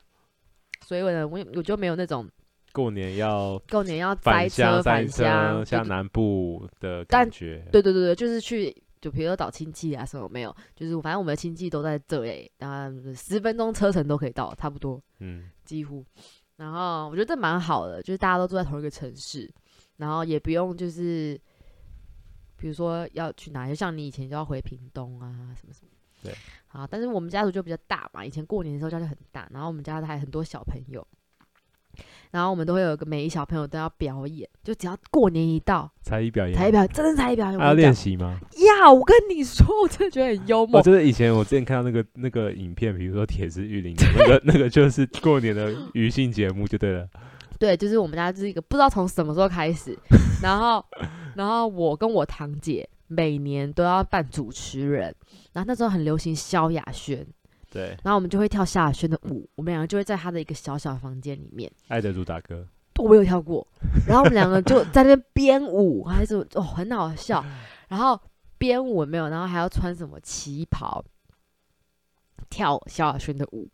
[0.83, 2.29] 所以我呢，我我就没有那种
[2.73, 7.64] 过年要过年要塞车返乡下南部的感觉。
[7.71, 16.05] 对对对对，就是去，就比如说找亲戚啊什么没有，就是反正我们的亲戚都在这里，然后十分钟车程都可以到，差不多，嗯，几乎。
[16.57, 19.51] 然后我觉得这蛮好的，就是大家都住在同一个城市。
[19.97, 21.40] 然后也不用就是，
[22.57, 25.88] 比如说要去哪，就像你以前就要回屏东啊，什么什么。
[26.23, 26.33] 对。
[26.73, 31.07] 好，但是我们家族就比较大嘛，以前过年的时候家就很大，然后我们家还很多小朋友，
[32.31, 37.59] 然后我们都会有个每一小朋友都要表演，就只要过年一到，才艺表演，才艺表演，真的才艺表演。
[37.59, 38.41] 还要练习吗？
[38.81, 40.79] 呀，我跟你说，我真的觉得很幽默。
[40.79, 47.07] 我就是以前我之前看到那个那个影片，比如说《铁狮玉林》那个 那个就是过年的余兴节目，就对了。
[47.61, 49.97] 对，就是我们家就是一个不知道从什么时候开始，
[50.43, 50.85] 然后，
[51.37, 55.14] 然后我跟我堂姐每年都要扮主持人，
[55.53, 57.27] 然后那时候很流行萧亚轩，
[57.70, 63.66] 对，然后我们就会跳萧亚轩的舞，我们两个就会在他的一个小小房间里面，爱的主打歌，我没有跳过，
[64.07, 67.44] 然后我们两个就在那边编舞，还是哦很好笑，
[67.88, 68.18] 然后
[68.59, 71.05] 编舞没有，然后还要穿什么旗袍，
[72.48, 73.68] 跳萧亚轩的舞。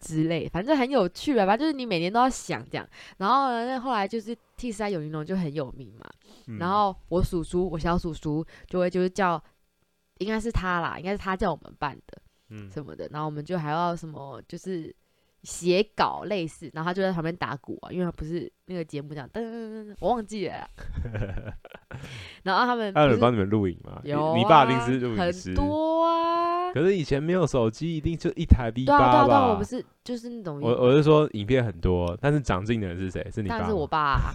[0.00, 2.88] 之类，反正很有趣吧，反正就是你每年都要想这样。
[3.18, 6.06] 然后呢，那后来就是 T 三有云龙就很有名嘛。
[6.46, 9.42] 嗯、然后我叔叔，我小叔叔就会就是叫，
[10.18, 12.18] 应该是他啦，应该是他叫我们办的，
[12.50, 13.08] 嗯，什么的。
[13.10, 14.94] 然后我们就还要什么，就是
[15.42, 20.70] 写稿类似，然后他就在旁边打鼓啊，因为他不是那个节目这样噔噔噔噔，我忘记了。
[22.44, 24.00] 然后他们他有人帮你们录影吗？
[24.04, 26.45] 有、啊，你爸临时录影师很多啊。
[26.76, 29.24] 可是以前没有手机，一定就一台 V 八吧？
[29.24, 30.60] 对啊，对我不是就是那种。
[30.60, 33.26] 我我是说，影片很多，但是长进的人是谁？
[33.32, 33.60] 是你爸？
[33.60, 34.34] 但是我爸、啊。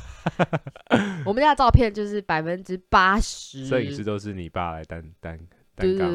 [1.23, 5.37] 我们家的照片就是百分之八十，摄影师都是你爸来担担
[5.75, 6.09] 担纲，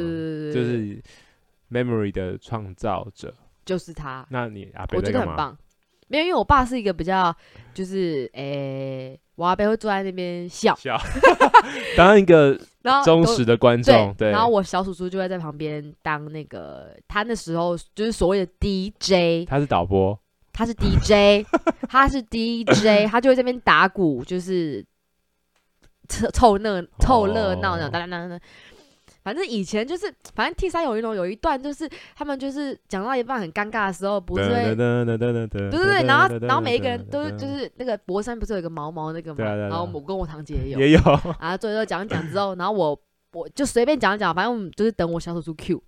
[0.53, 1.01] 就是
[1.71, 3.33] memory 的创造者，
[3.65, 4.27] 就是他。
[4.29, 5.57] 那你阿伯我觉得很棒，
[6.09, 7.33] 没有，因为我爸是一个比较
[7.73, 9.13] 就是诶。
[9.13, 10.99] 欸我阿伯会坐在那边笑，笑。
[11.97, 12.59] 当一个
[13.05, 14.31] 忠实的观众，对。
[14.31, 20.19] 然后我小叔叔就会在旁边当那个，他那时候就是所谓的 DJ，他是导播，
[20.53, 21.47] 他是 DJ，
[21.89, 24.85] 他是 DJ，他就会在那边打鼓，就是
[26.09, 28.41] 凑凑热凑热闹那种，当当当当。
[29.27, 34.77] 反正以前就是，反正 T 三有一种有一段就是他们就是讲到一半很尴尬的时候，不是会，对
[35.69, 41.01] 对对，然后然后每一个人都是就是那个博山不是有一个毛毛那个嘛，然后我跟我堂姐也有，也有，
[41.41, 42.97] 然后最后讲讲之后，然后我
[43.33, 45.83] 我就随便讲讲，反正我们就是等我小手出 Q，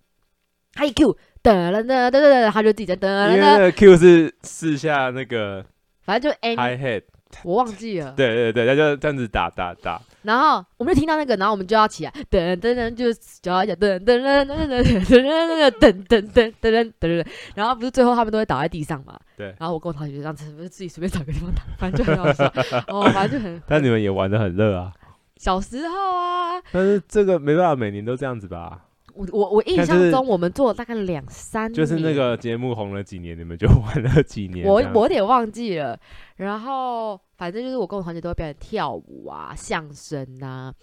[0.72, 5.64] 他一 Q，噔噔噔噔噔，他就自己在噔噔噔，因为那个 Q 是试下那个，
[6.02, 7.04] 反正就 Hi Hat，
[7.44, 10.00] 我忘记了，对对对，他就这样子打打打。
[10.22, 19.18] 然后我们就听到那个，然后我们就要起来，噔噔噔，就就要讲噔噔噔噔噔噔噔噔噔噔噔噔噔，然后不是最后他们都会倒在地上嘛？
[19.36, 19.54] 对。
[19.58, 22.46] 然后我跟我同学就这样子，自己随便找个地方打，反正就很好笑。
[22.88, 23.62] 哦，反正就很。
[23.68, 24.92] 但你们也玩得很热啊。
[25.36, 26.60] 小时候啊。
[26.72, 28.84] 但是这个没办法，每年都这样子吧。
[29.14, 31.74] 我我我印象中，我们做了大概两三年。
[31.74, 34.64] 就是那个节目红了几年，你们就玩了几年。
[34.64, 35.98] 我我有点忘记了，
[36.38, 37.20] 然后。
[37.38, 40.74] 反正就是我跟我堂姐都会表演跳舞啊、相声呐，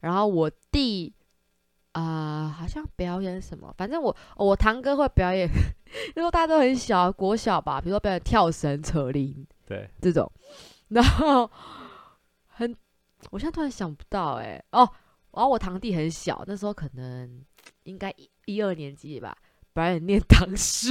[0.00, 1.14] 然后我弟
[1.92, 5.48] 啊、呃、好像表演什么，反正我我堂哥会表演，
[6.16, 10.28] 因为大家都很小，国小吧，比如说表演跳绳、扯铃，对这种，
[10.88, 11.48] 然后
[12.48, 12.76] 很，
[13.30, 14.80] 我现在突然想不到哎、欸，哦，
[15.30, 17.40] 然后我堂弟很小，那时候可能
[17.84, 19.36] 应该一一二年级吧，
[19.72, 20.90] 表演念 唐诗。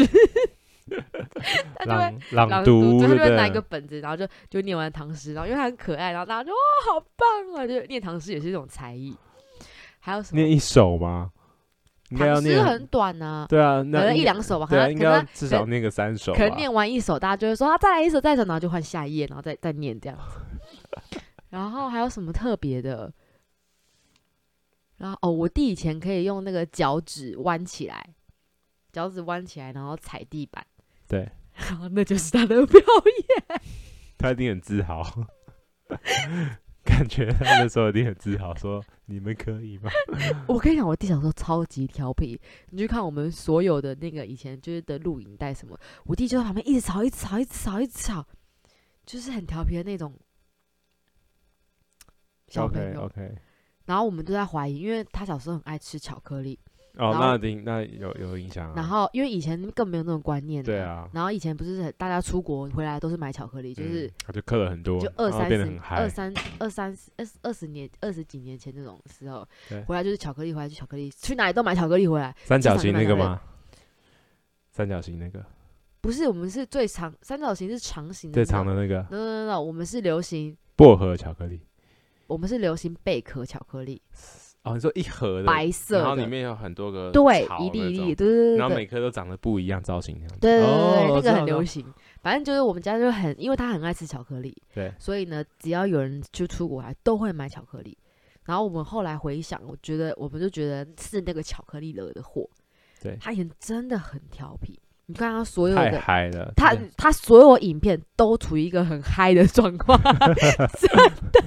[1.75, 6.57] 他就会朗朗读，他就会拿一个本子，然后就就念完唐诗，然后因为他很可爱，然后大家就哇
[6.91, 7.67] 好棒啊！
[7.67, 9.15] 就念唐诗也是一种才艺。
[9.99, 10.41] 还有什么？
[10.41, 11.31] 念一首吗？
[12.17, 16.33] 唐诗很短啊，对啊，可能一两首吧，可能应该至少念个三首。
[16.33, 21.19] 可能念完一首，大家就会说啊，再来一首，再一首，然后就换下一页，然后再再念这样子。
[21.49, 23.13] 然后还有什么特别的？
[24.97, 28.03] 然后哦，我弟以前可以用那个脚趾弯起来，
[28.91, 30.65] 脚趾弯起来，然后踩地板。
[31.09, 33.61] 对，然后那就是他的表演，
[34.15, 35.03] 他一定很自豪，
[36.85, 39.89] 感觉他那时候一定很自豪，说你们可以吗？
[40.47, 48.27] 我跟你讲，我弟小时候超级调皮，你去看我们所有的那个以前就是的录影带什么，我弟就在旁边一直吵，一直吵，一直吵，一直吵，
[49.05, 50.13] 就是很调皮的那种
[52.47, 53.09] 小朋友。
[53.09, 53.35] Okay, okay.
[53.85, 56.59] 然后我们都在怀疑，因为他小时候很爱吃巧克力。
[56.99, 58.73] 哦，那定那有有影响啊。
[58.75, 60.63] 然后，因为以前更没有那种观念。
[60.63, 61.09] 对啊。
[61.13, 69.47] 然后以前不是大家出国回来都是买巧克力，就是他就刻了很多，就二三十、二三、二三、二二十年、二十几年前那种时候，
[69.87, 72.35] 回来就是巧克力，回来就巧克力，去哪里都买巧克力回来。
[72.43, 73.41] 三角形那个吗？
[74.69, 75.43] 三角形那个？
[76.01, 78.35] 不是，我们是最长，三角形是长形的。
[78.35, 81.61] 最长的那个？no no no，我们是流行薄荷巧克力。
[82.27, 84.01] 我们是流行贝壳巧克力。
[84.63, 91.85] 哦，你说一盒的白色，然后里面有很多个对，一粒一粒，对对对，然后每颗都长得不一样造型，对对对，那个很流行。
[92.21, 97.97] 反正就是我们家就很，因为他很爱吃巧克力，对，所以呢，只要有人就出国来，都会买巧克力。
[98.43, 102.49] 然后我们后来回想，我觉得我们就觉得是那个巧克力惹的祸。
[103.01, 104.77] 对，他以前真的很调皮。
[105.09, 106.53] 你看他所有的，太嗨了。
[106.55, 110.15] 他他所有影片都处于一个很嗨的状况， 真
[111.31, 111.41] 的，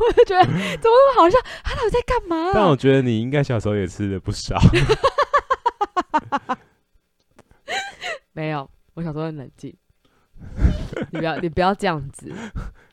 [0.00, 0.42] 我就觉得
[0.80, 1.36] 怎么那么好笑？
[1.62, 2.50] 他到底在干嘛？
[2.54, 4.58] 但我觉得你应该小时候也吃了不少。
[8.32, 9.76] 没有，我小时候很冷静。
[11.10, 12.32] 你不要，你不要这样子。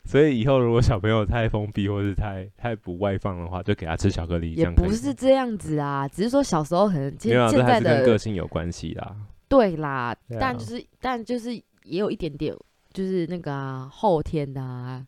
[0.03, 4.55] 所以以后如果小朋友太封闭或是太太不外放的话，就给他吃巧克力。
[4.55, 9.15] 也不是这样子啊，只是说小时候可能现现在的个性有关系啦。
[9.51, 12.55] 对啦，对啊、但就是但就是也有一点点，
[12.93, 15.05] 就是那个、啊、后天的啊。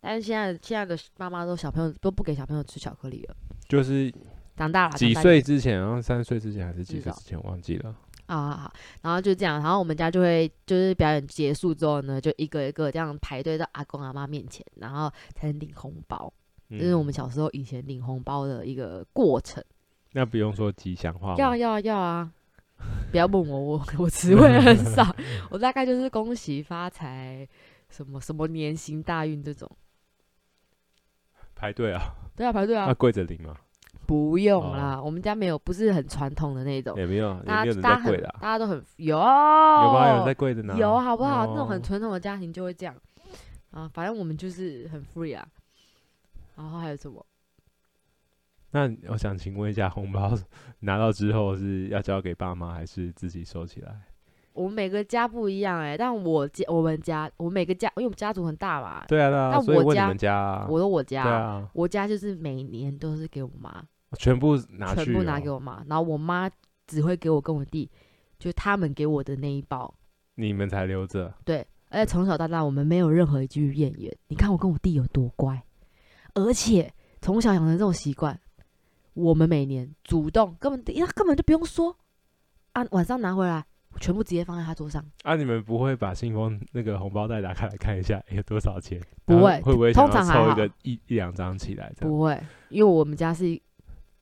[0.00, 3.36] 但是现在现在的妈妈都小朋友都不给小朋友吃巧克力了，
[3.68, 4.10] 就是
[4.56, 8.50] 长大了几岁之前，然后三岁之前还是几岁之前忘记了啊。
[8.50, 16.32] 好好，然后就这样，然后我们家就会就是表演结束之后呢，就一个一个这样排队到阿公阿妈面前，然后才能领红包。
[16.70, 19.62] 这、是我们小时候以前领红包的一个过程。
[20.12, 21.36] 那不用说吉祥话吗？
[21.36, 22.32] 要要要啊！
[23.10, 25.14] 不要问我，我我词汇很少，
[25.50, 27.46] 我大概就是恭喜发财，
[27.88, 29.70] 什么什么年行大运这种。
[31.54, 32.02] 排队啊？
[32.34, 32.86] 对啊，排队啊。
[32.86, 33.54] 那跪着领吗？
[34.06, 36.98] 不用啦，我们家没有，不是很传统的那种。
[36.98, 39.16] 也没有，大家大家跪的，大家都很有。
[39.16, 40.08] 有吗？
[40.08, 40.74] 有人在跪着呢？
[40.76, 41.46] 有，好不好？
[41.46, 42.94] 那种很传统的家庭就会这样
[43.70, 43.88] 啊。
[43.94, 45.46] 反正我们就是很 free 啊。
[46.56, 47.24] 然后还有什么？
[48.72, 50.32] 那我想请问一下，红包
[50.80, 53.94] 拿到之后是要交给爸妈，还是自己收起来？
[54.54, 59.04] 我们每个家不一样哎、欸，但我家我们家我们每个家，因为我们家族很大嘛。
[59.08, 59.50] 对啊，对啊。
[59.50, 63.82] 那我家，家我的我家，我家就是每年都是给我妈，
[64.18, 66.50] 全部拿去，全部拿给我妈，然后我妈
[66.86, 67.90] 只会给我跟我弟，
[68.38, 69.94] 就他们给我的那一包，
[70.34, 71.32] 你们才留着。
[71.44, 74.14] 对，而且从小到大我们没有任何一句怨言。
[74.28, 75.62] 你看我跟我弟有多乖，
[76.34, 78.38] 而且从小养成这种习惯。
[79.14, 81.96] 我们每年主动根本他根本就不用说
[82.72, 83.64] 啊，晚上拿回来，
[84.00, 85.04] 全部直接放在他桌上。
[85.22, 89.00] 啊，你们不会把信封那个红包袋打开来看一下有多少钱？
[89.24, 91.92] 不会，会不会通常抽一个一一两张起来？
[92.00, 93.60] 不会，因为我们家是，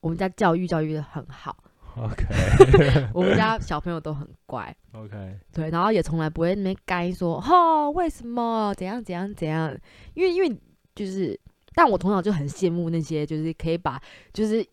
[0.00, 1.57] 我们家教育教育的很好。
[1.96, 2.24] OK，
[3.12, 4.74] 我们家小朋友都很乖。
[4.92, 9.76] OK，对，然后也从来不会那边该说哈，为什么怎样怎样怎样？
[10.14, 10.61] 因为因为
[10.94, 11.38] 就是，
[11.74, 14.00] 但我从小就很羡慕那些就是可以把
[14.33, 14.64] 就是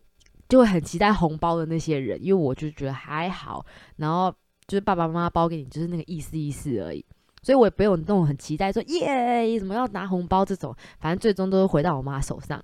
[0.48, 3.64] 就会很期待红包的那些人，因为我就觉得还好，
[3.96, 4.34] 然后
[4.66, 7.04] 就是爸爸妈妈包给你就是那个意思意思而已，
[7.42, 12.62] 所以我也不用那种很期待说耶，怎么要拿红包这种，反正最终都是回到我妈手上。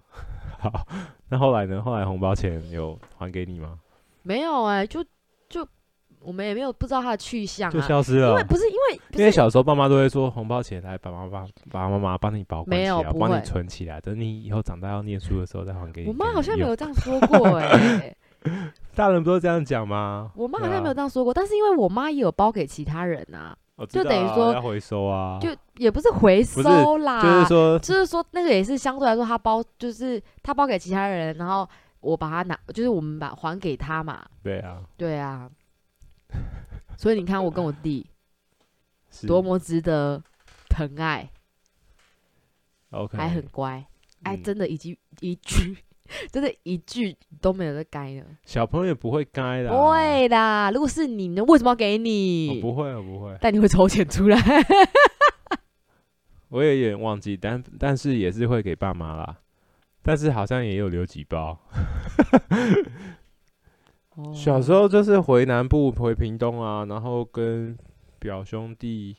[0.58, 0.86] 好，
[1.28, 1.82] 那后来呢？
[1.82, 3.78] 后来红包钱有还给你吗？
[4.22, 5.10] 没有哎、欸，就就
[6.20, 8.30] 我们也没有不知道他的去向、啊，就消失了。
[8.30, 16.08] 因为不是因为因为小时候爸妈都会说红包钱来，爸爸爸爸妈妈帮你保管起来，帮你存起来，等你以后长大要念书的时候再还给你。
[16.08, 18.16] 我妈好像没有这样说过哎、欸，
[18.94, 20.30] 大人不都这样讲吗？
[20.34, 31.68] 我妈好像没有这样说过，但是因为我妈也有包给其他人啊，啊就等于说要回收啊，就也不是回收啦，就是说就是说那个也是相对来说他包，就是他包给其他人，然后。
[32.00, 34.24] 我把它拿，就是我们把还给他嘛。
[34.40, 35.50] 对啊，对啊。
[36.96, 38.06] 所以你看，我跟我弟
[39.26, 40.22] 多么值得
[40.68, 41.30] 疼爱。
[42.90, 43.86] OK，还很乖，
[44.22, 45.76] 哎、嗯，真的，一句一句，
[46.32, 48.24] 真的，一句都没有在该的。
[48.44, 49.70] 小朋友也不会该的。
[49.70, 52.56] 不会的，如果是你呢，为什么要给你？
[52.56, 53.36] 我不会，我不会。
[53.40, 54.38] 但你会抽钱出来。
[56.48, 59.36] 我也有点忘记，但但是也是会给爸妈啦。
[60.00, 61.60] 但是好像也有留几包。
[64.34, 67.76] 小时候就是回南部回屏东啊，然后跟
[68.18, 69.16] 表兄弟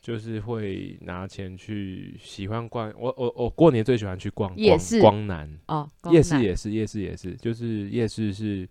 [0.00, 2.92] 就是会拿钱去喜欢逛。
[2.98, 8.66] 我我我过年最喜欢去逛夜市，光南哦，夜市也是夜市也是，就是夜市是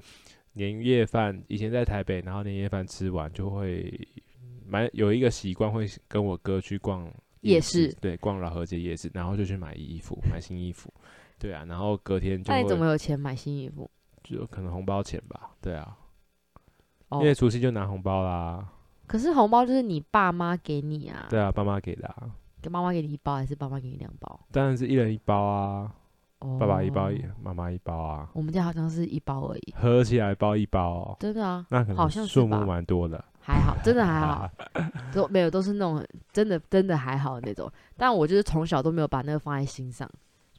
[0.53, 1.41] 年夜饭。
[1.47, 3.93] 以前在台北，然后年夜饭吃完就会
[4.65, 7.11] 蛮有一个习惯，会跟我哥去逛。
[7.41, 10.93] 夜市，夜市对，逛老和街夜市，然后就去买衣服，买新衣服，
[11.37, 12.51] 对啊，然后隔天就。
[12.51, 13.89] 那你怎么有钱买新衣服？
[14.37, 15.97] 就可能红包钱吧，对啊。
[17.09, 17.19] 哦。
[17.19, 18.67] 因为除夕就拿红包啦。
[19.07, 21.27] 可是红包就是你爸妈给你啊。
[21.29, 22.29] 对啊，爸妈给的啊。
[22.61, 24.39] 给妈妈给你一包，还是爸妈给你两包？
[24.51, 25.93] 当然是一人一包啊。
[26.39, 26.57] 哦。
[26.59, 27.09] 爸爸一包，
[27.41, 28.29] 妈妈一包啊。
[28.33, 29.73] 我们家好像是一包而已。
[29.75, 31.17] 合起来包一包哦。
[31.19, 31.65] 真的啊？
[31.69, 33.23] 那可能数目蛮多的。
[33.41, 34.47] 还好，真的还好，
[35.11, 37.71] 都没有，都是那种真的真的还好的那种。
[37.97, 40.07] 但我就是从小都没有把那个放在心上，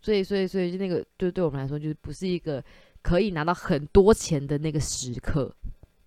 [0.01, 2.61] 所以所以所以就那个就对我们来说就是不是一个
[3.03, 5.55] 可以拿到很多钱的那个时刻。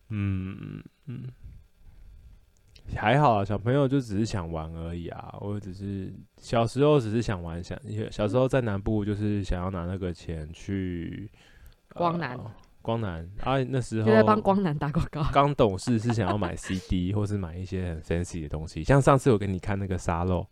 [0.09, 1.29] 嗯嗯嗯，
[2.95, 5.35] 还好啊，小朋友就只是想玩而已啊。
[5.41, 7.77] 我只是小时候只是想玩，想
[8.11, 11.31] 小时候在南部就是想要拿那个钱去
[11.93, 12.37] 光南。
[12.37, 12.51] 呃
[12.83, 15.23] 光南啊，那时候就在帮光南打广告。
[15.31, 18.83] 刚懂事是想要买 CD， 或是买一些很 fancy 的东西。
[18.83, 20.45] 像上次我给你看那个沙漏，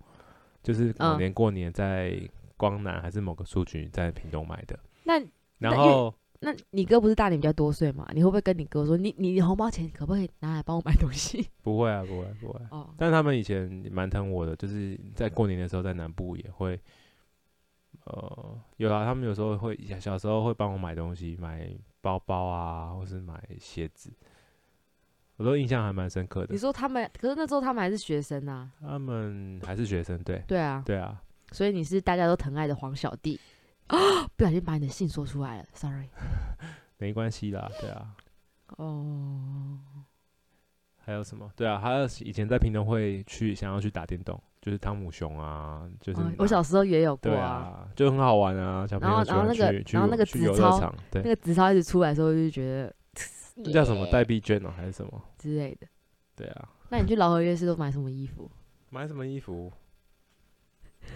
[0.63, 2.17] 就是某年过年在
[2.55, 4.79] 光南还是某个书局在屏东买的。
[5.03, 5.21] 那
[5.57, 8.07] 然后那，你哥不是大你比较多岁吗？
[8.13, 11.47] 你会不会跟你哥说，你你红包钱可不可以拿来帮我买东西？
[11.63, 12.59] 不会啊，不会不会。
[12.71, 12.93] 哦。
[12.97, 16.79] 但他们以前蛮疼我的，就是在过年的时候在南部也会，
[18.05, 21.69] 呃，有啊，他们有时候会小时候会帮我买东西买。
[22.03, 24.11] 包包啊，或是买鞋子，
[25.35, 26.47] 我都印象还蛮深刻的。
[26.51, 28.71] 你说他们，可是那时候他们还是学生啊。
[28.79, 30.43] 他们还是学生，对。
[30.47, 31.21] 对啊，对啊。
[31.51, 33.39] 所以你是大家都疼爱的黄小弟
[33.91, 34.27] 啊！
[34.35, 36.09] 不小心把你的信说出来了，sorry。
[36.97, 38.15] 没关系啦，对啊。
[38.77, 39.79] 哦。
[41.03, 41.51] 还有什么？
[41.55, 44.41] 对啊，还有以前在平东会去想要去打电动。
[44.61, 48.85] 就是汤姆熊啊，就是、哦、我小时候也有过啊，啊就很好玩啊。
[48.85, 52.93] 小朋友然后然后那个然后那个纸钞，那个纸钞一直出来的时候，就觉得
[53.63, 55.87] 这叫什么代币券哦、喔，还是什么之类的。
[56.35, 58.51] 对啊，那你去老河夜市都买什么衣服？
[58.91, 59.73] 买什么衣服？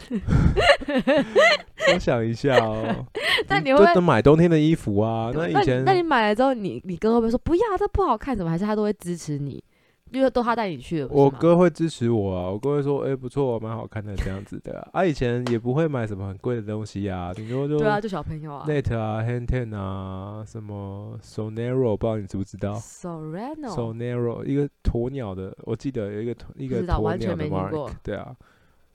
[1.93, 3.05] 我想一下哦、喔。
[3.47, 5.31] 那你会都买冬天的衣服啊？
[5.33, 7.77] 那以前那，你买了之后，你你哥会不会说不要？
[7.77, 8.35] 这不好看？
[8.35, 8.49] 怎么？
[8.51, 9.63] 还是他都会支持你？
[10.11, 12.49] 因为都他带你去的，我哥会支持我啊。
[12.49, 14.79] 我哥会说：“哎、欸，不错，蛮好看的这样子的。
[14.93, 27.89] ”啊，以前也不会买什么很贵的东西啊，顶多就对啊，就小朋友啊，Net 啊，Hang Ten 啊，什么 Sonero，不知道你知不知道？Sonero，Sonero，一个鸵鸟的，我记得有一个一个鸵鸟的 Mark。
[28.03, 28.33] 对啊，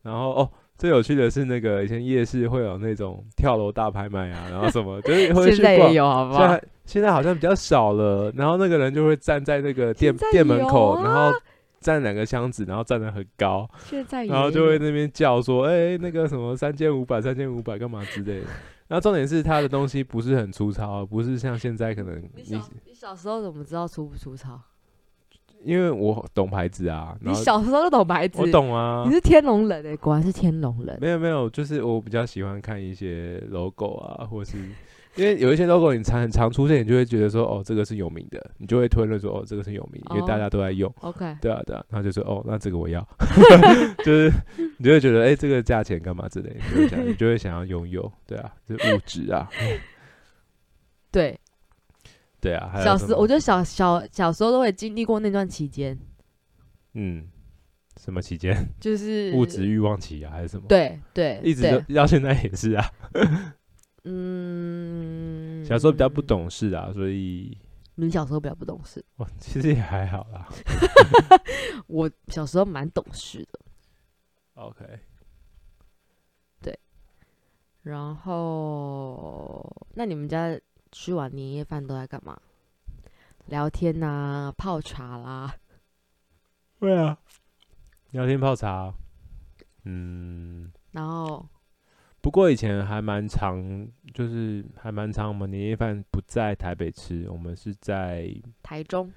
[0.03, 0.51] 然后哦。
[0.81, 5.57] 最有趣的是那个以前夜市会有那种跳楼大拍卖啊，然后什么 就是会去逛。
[5.57, 6.39] 现在也有，好不好？
[6.39, 8.33] 现在现在好像比较少了。
[8.35, 11.39] 然后那个人就会站在那个店店门口，然后
[11.81, 18.47] 站两个箱子，然后站得很高，现在然后就会那边叫说，哎、欸，那个什么三千五百，三千五百干嘛之类的。
[18.89, 24.59] 然后重点是他的东西不是很粗糙，不是像现在可能你你，你小时候怎么知道粗不粗糙？
[25.62, 29.04] 因为我懂牌子啊，你小时候就懂牌子，我懂啊。
[29.06, 30.96] 你是天龙人哎、欸，果然是天龙人。
[31.00, 34.56] 没有没有，就是我比较喜欢看一些 logo 啊，或是
[35.16, 40.90] 因为有一些 logo 你常很常出现，你就会觉得说哦，这个是有名的，你就会推论说哦，这个是有名，因为大家都在用。
[41.00, 43.06] Oh, OK，对啊对啊，然后就说哦，那这个我要，
[44.04, 44.32] 就是
[44.78, 46.56] 你就会觉得哎、欸，这个价钱干嘛之类
[47.04, 49.48] 你就会想要拥有，对啊，就是物质啊，
[51.12, 51.38] 对。
[52.41, 55.99] 对啊，小时我觉得小小小时候都会经历过那段期间。
[56.95, 57.28] 嗯，
[57.99, 58.57] 什么期间？
[58.80, 60.66] 就是物质欲望期啊，还是什么？
[60.66, 62.84] 对对，一直都到现在也是啊。
[64.05, 67.57] 嗯，小时候比较不懂事啊，所以
[67.97, 69.05] 你小时候比较不懂事。
[69.16, 70.49] 我，其实也还好啦。
[71.86, 73.61] 我小时候蛮懂事的。
[74.55, 74.84] OK。
[76.62, 76.78] 对。
[77.82, 80.59] 然后，那你们家？
[80.93, 82.41] 吃完年夜饭都在干嘛？
[83.47, 85.55] 聊天呐、啊，泡茶啦。
[86.78, 87.18] 对啊，
[88.11, 88.93] 聊天泡茶。
[89.84, 90.70] 嗯。
[90.93, 91.49] 然后，
[92.20, 95.28] 不过以前还蛮长，就是还蛮长。
[95.28, 98.32] 我们年夜饭不在台北吃，我们是在
[98.62, 99.11] 台中。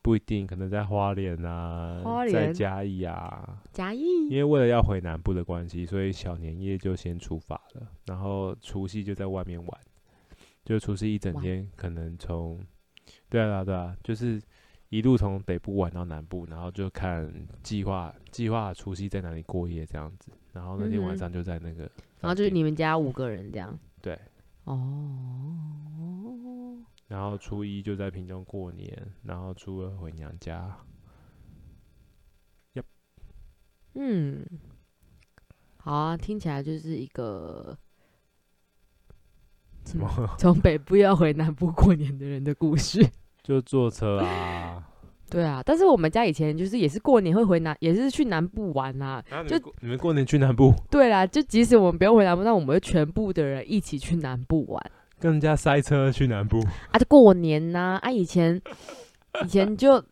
[0.00, 3.60] 不一定，可能在花莲啊，花莲在嘉义啊。
[3.72, 4.28] 嘉义。
[4.30, 9.80] 因为为了要回南部的关系，所以小年夜就先出发了，然后除夕就在外面玩。
[10.68, 12.62] 就除夕一整天，可能从，
[13.30, 14.38] 对啊对啊，就是
[14.90, 21.90] 一路从北部玩到南部，然后就看计划计划除夕在哪里过夜这样子，然后那天晚上就在那个，
[22.20, 24.20] 然后就是你们家五个人这样，对，
[24.64, 25.56] 哦，
[27.06, 30.76] 然后初一就在屏东过年，然后初二回娘家
[32.74, 32.84] ，Yep，
[33.94, 34.44] 嗯，
[35.78, 37.78] 好啊，听起来就是一个。
[40.38, 43.04] 从北部要回南部过年的人的故事，
[43.42, 44.82] 就坐车啊。
[45.30, 49.22] 对啊，但是我们家以前就是也是过年会回南，也是去南部玩啊。
[49.30, 50.72] 啊就你们过年去南部？
[50.90, 54.82] 对啦，就即使我们不用回南部，那我们会全部的人一起去南部玩，
[55.20, 56.58] 跟人家塞车去南部
[56.90, 56.98] 啊。
[56.98, 58.58] 就过年呐啊，啊，以前
[59.44, 60.02] 以前就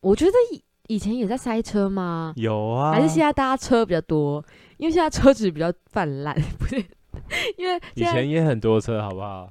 [0.00, 0.62] 我觉得以
[0.94, 2.32] 以前也在塞车吗？
[2.36, 4.42] 有啊，还是现在大家车比较多？
[4.78, 6.82] 因为现在车子比较泛滥， 不是？
[7.56, 9.50] 因为以前也很多车，好不好？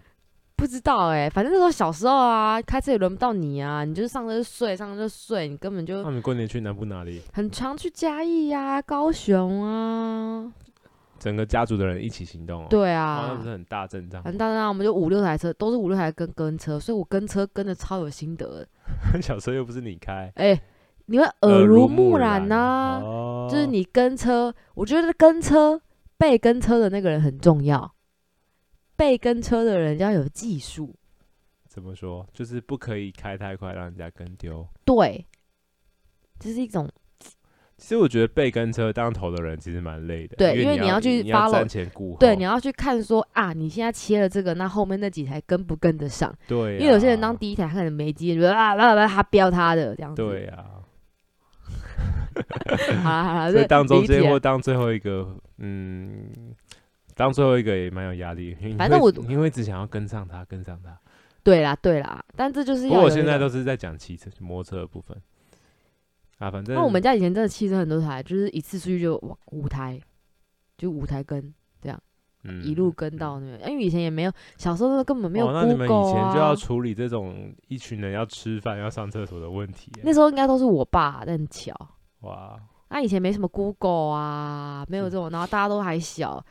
[0.56, 6.02] 不知道哎、欸，反正那时候小时候啊，开车也轮不到你啊，你就是上车就睡，上车就睡，你根本就。
[6.02, 7.22] 那你过年去南部哪里？
[7.32, 10.52] 很常去嘉义呀、高雄啊。
[11.20, 12.68] 整个家族的人一起行动哦。
[12.72, 14.24] 对啊，那不是很大阵仗。
[14.24, 18.68] 很大阵仗，我们就五六台车，都是五六台跟跟车，所以我跟车跟的超有心得的。
[19.22, 20.62] 小车又不是你开，哎、欸，
[21.06, 23.02] 你会耳濡目染呐、啊。
[23.04, 23.48] 哦。
[23.48, 25.80] 就是你跟车，我觉得跟车。
[26.18, 27.96] 被跟车的那个人很重要，
[28.96, 30.96] 被跟车的人要有技术。
[31.68, 32.26] 怎么说？
[32.34, 34.68] 就是不可以开太快，让人家跟丢。
[34.84, 35.26] 对，
[36.40, 36.90] 这是一种。
[37.78, 40.36] 其实我觉得被跟车当头的人其实蛮累的。
[40.36, 42.18] 对，因为你要去 follow，瞻前顾后。
[42.18, 46.36] 对，你要去看说啊，你现在切了这个，那后面那几台跟不跟得上？
[46.48, 46.80] 对、啊。
[46.80, 50.24] 因为有些人当第一台他可能没机，就啊，那那他飙他的这样子。
[50.24, 50.77] 对呀、啊。
[53.04, 56.32] 好啦好啦，所以当中间或当最后一个，嗯，
[57.16, 58.56] 当最后一个也蛮有压力。
[58.78, 60.98] 反正我因为只想要跟上他，跟上他。
[61.44, 62.88] 对啦对啦，但这就是。
[62.88, 65.18] 不过我现在都是在讲汽车、摩托车的部分。
[66.40, 66.76] 啊，反正。
[66.76, 69.16] 那我们家以前真的汽车很多台，就是一次出去就
[69.52, 69.98] 五台，
[70.78, 71.98] 就五台跟这样，
[72.44, 73.72] 嗯、一路跟到那边、嗯。
[73.72, 75.64] 因为以前也没有，小时候根本没有、啊哦。
[75.64, 79.90] 那你们以前就要处理这种一群人要吃饭、要上厕所的问题。
[80.04, 81.74] 那时候应该都是我爸，在很巧。
[82.22, 82.60] 哇，
[82.90, 86.44] 那、啊、以前没什么 Google 啊，没有这种，然后大家都还小，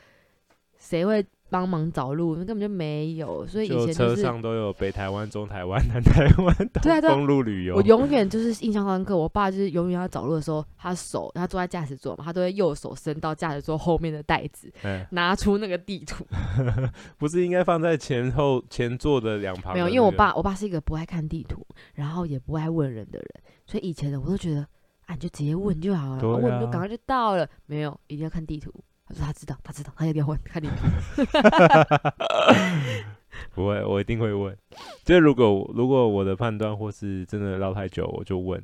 [0.78, 2.36] 谁会帮忙找路？
[2.36, 7.76] 那根本就没有，所以以前、就是、车上都有北台湾、中台湾、南台湾， 对啊，公路旅游。
[7.76, 16.26] 我永远就是印象深刻，我爸就是永远要找路的时候，他手他坐在驾驶座嘛，他都会右手伸到驾驶座后面的袋子，欸、拿出那个地图。
[17.16, 19.72] 不是应该放在前后前座的两旁？
[19.72, 21.64] 没有，因为我爸我爸是一个不爱看地图，
[21.94, 23.28] 然后也不爱问人的人，
[23.64, 24.66] 所以以前的我都觉得。
[25.06, 27.48] 啊，你就直接问就好了，问、啊、就赶快就到了。
[27.66, 28.72] 没有，一定要看地图。
[29.08, 31.24] 他说他知道，他知道，他一定要问看地图。
[33.54, 34.56] 不会，我一定会问。
[35.04, 38.62] 就如果如果我的判断或是真的绕太久，我就问。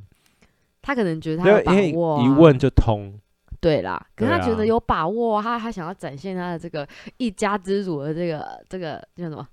[0.80, 3.18] 他可能觉得他有把握、啊，一问就通。
[3.61, 6.88] 对啦，可是他觉得有把握，他他想要展现他的这个
[7.18, 9.47] 一家之主的这个这个叫什么？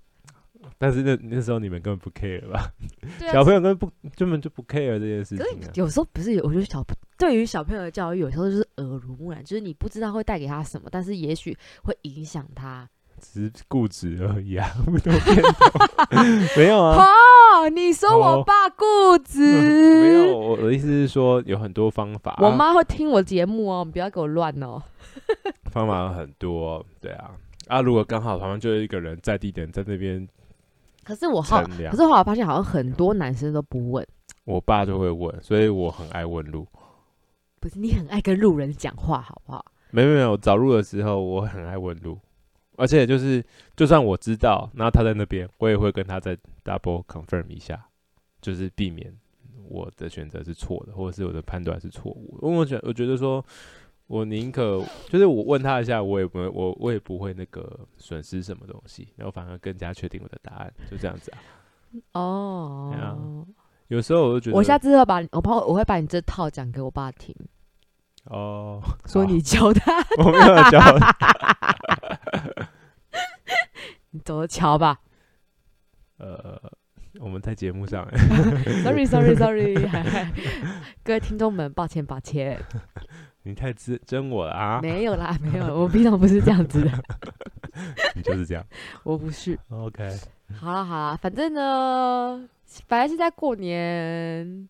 [0.78, 2.60] 但是那那时候你们根本不 care 吧？
[2.60, 5.72] 啊、小朋友根本不根本就不 care 这件事情、啊。
[5.74, 6.86] 有时候不是有，我觉得小
[7.18, 12.88] 对于小朋友的教育，有时候就是耳濡目染，就是你不知道会带给他什么，但是也许会影响他。
[13.22, 15.44] 只是固执而已啊，不都变
[16.56, 17.04] 没有啊？
[17.04, 18.86] 哦，你说我爸固
[19.26, 20.02] 执、哦？
[20.02, 22.40] 没有，我的意思是说有很多方法。
[22.42, 24.82] 我妈会听我节目哦，你不要给我乱哦。
[25.66, 27.32] 方法很多，对啊。
[27.68, 30.26] 啊，如果刚好旁边就有一个人在地点在那边，
[31.10, 34.08] 可是我好，可是后来发现好像很多男生都不问。
[34.44, 36.68] 我爸就会问，所以我很爱问路。
[37.60, 39.66] 不是你很爱跟路人讲话，好不好？
[39.90, 42.16] 没没有，找路的时候我很爱问路。
[42.76, 43.44] 而且就是，
[43.76, 47.88] 就算我知道，然后他在那边，我也会跟他再 double confirm 一下，
[48.40, 49.12] 就是避免
[49.68, 52.38] 我的选择是错的，或者是我的判断是错误。
[52.44, 53.44] 因为我觉我觉得说，
[54.10, 61.38] 我宁可就是我问他一下，我也不会，我我也不会那个损失什么东西，然后反而更加确定我的答案，就这样子啊。
[62.14, 63.00] 哦、oh.
[63.00, 63.16] 啊，
[63.88, 67.36] 有时候我就觉得，我下次会把我怕我会把你这套讲给我爸听。
[68.26, 71.16] 哦、oh,，说你教他，我没有教他。
[74.10, 75.00] 你走着瞧吧。
[76.18, 76.60] 呃，
[77.20, 78.08] 我们在节目上。
[78.84, 79.76] Sorry，Sorry，Sorry，
[81.04, 82.60] 各位听众们，抱歉，抱歉。
[83.50, 84.80] 你太真真我了啊！
[84.82, 86.92] 没有啦，没有，我平常不是这样子的。
[88.16, 88.64] 你就是这样。
[89.04, 89.58] 我不是。
[89.70, 90.18] OK。
[90.56, 92.48] 好了好了，反正呢，
[92.88, 94.70] 本来是在过年。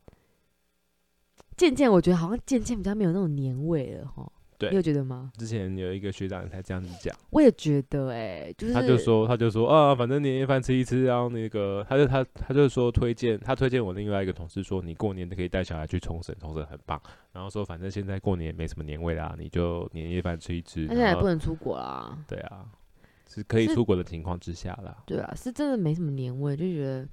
[1.58, 4.32] 渐渐，我觉得好像渐渐比较没有那种年味了哈。
[4.60, 5.32] 对，你有觉得吗？
[5.38, 17.02] 之前有一个学长才这样子讲，我也觉得哎、欸，就是他就说他就说啊，反正年夜饭吃一吃，然后那个他就他他就说推荐他推荐我另外一个同事说，你过年可以带小孩去冲绳，冲绳很棒。
[17.32, 20.86] 然后说反正现在过年没什么年味啦，你就年夜饭吃一吃。
[20.88, 22.18] 他现在也不能出国啦。
[22.28, 22.66] 对啊，
[23.30, 24.98] 是可以出国的情况之下啦。
[25.06, 27.08] 对啊，是真的没什么年味，就觉得。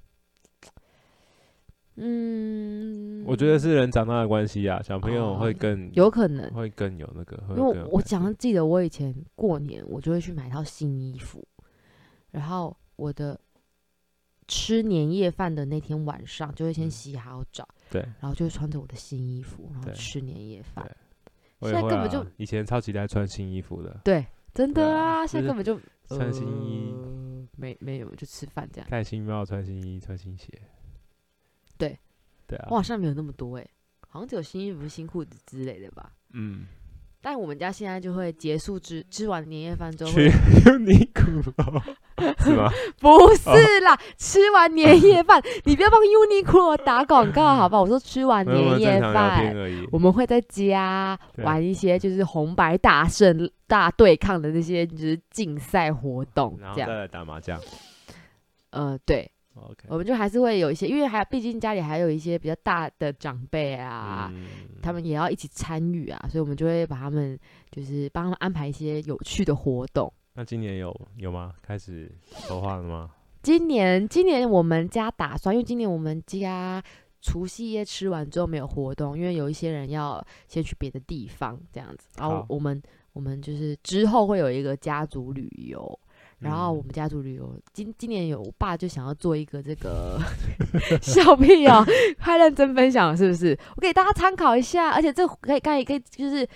[1.99, 6.47] 嗯，我觉得是人长大的关系啊，小朋友会更、哦、有可能。
[6.53, 7.41] 会更有那个。
[7.55, 11.43] 因为我讲记得我以前过年，我就会去买套新衣服，
[12.29, 13.39] 然后我的
[14.47, 20.87] 吃年夜饭的那天晚上就会先洗好澡，嗯、对，然后就会穿着我的新衣服，然后吃年夜饭。
[21.61, 24.23] 现在根本就以前超级爱穿新衣服的，对，
[24.53, 30.47] 真的啊，现在根本就穿新衣，呃、没没有就吃饭这样，戴新帽，穿新衣，穿新鞋。
[32.47, 33.69] 对，啊，我好像没有那么多哎、欸，
[34.09, 36.11] 好像只有新衣服、新裤子之类的吧。
[36.33, 36.65] 嗯，
[37.21, 41.43] 但我们家现在就会结束吃吃完年夜饭之后， 去 Uniqlo
[42.43, 42.71] 是吗？
[42.99, 47.81] 不是啦，哦、吃完年夜饭，你不要帮 Uniqlo 打广告好不好？
[47.83, 49.53] 我说吃完年夜饭，
[49.91, 57.59] 我们会在家玩一些就是红白大胜大对抗的那些就是竞赛活动，这样再来打麻将。
[58.71, 59.29] 呃，对。
[59.87, 64.45] 我们就还是会有一些，因为还毕竟家里还有一些比较大的长辈啊、嗯，
[64.81, 67.37] 他们也要一起参与啊，所以我们就会把他们
[67.71, 70.11] 就是帮他们安排一些有趣的活动。
[70.33, 71.53] 那今年有有吗？
[71.61, 72.11] 开始
[72.47, 73.11] 筹划了吗？
[73.41, 76.83] 今年今年我们家打算，因为今年我们家
[77.21, 82.81] 除夕夜吃完之后没有活动，因为有一些人要先去别的地方这样子，然后我们
[83.13, 85.99] 我们就是之后会有一个家族旅游。
[86.39, 90.19] 然后我们家族旅游，今今年有我爸就想要做一个这个
[91.01, 91.83] 笑屁哦，
[92.19, 93.57] 太认真分享是不是？
[93.75, 96.47] 我给大家参考一下，而且这可以可以可以就是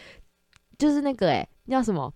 [0.78, 2.14] 就是那个哎，叫什么？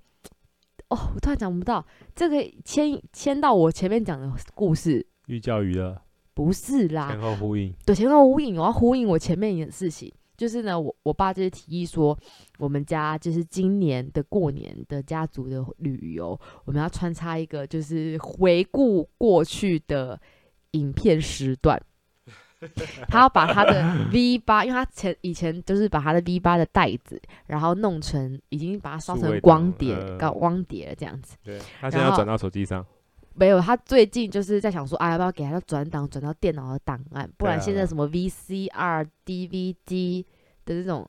[0.89, 1.83] 哦，我突然讲不到，
[2.15, 5.99] 这个牵牵到我前面讲的故事，寓教于乐，
[6.35, 10.13] 不是啦，前后呼应，对，前后呼应，我要呼应我前面的事情。
[10.37, 12.17] 就是呢，我我爸就是提议说，
[12.57, 20.19] 我们家就是今年的过年的家族的旅游，我们要穿插一个就是回顾过去的
[20.71, 21.81] 影片时段。
[23.07, 31.37] 他要把他的 V 八，因为他前以前就是把他的 V 八的袋子，然后弄成已经把它烧成光碟，搞、呃、光碟了这样子。
[31.43, 32.83] 对，他现在要转到手机上。
[33.37, 37.29] 没有，他最近就是在想说，啊，要不要给他转档转到电脑的档案？
[37.37, 40.23] 不然现在什么 VCR、DVD
[40.63, 41.05] 的这种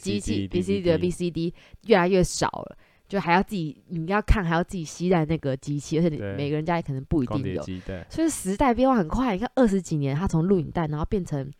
[0.00, 1.52] 机器，VCD 的 VCD
[1.86, 2.78] 越来越少了，
[3.08, 7.62] 就还要自己你要看，还要自己携带那个机器，而且你每个人家里可能不一定有。
[8.08, 11.52] 所以时代变化很快，你看二十几年，他从录影带然后变成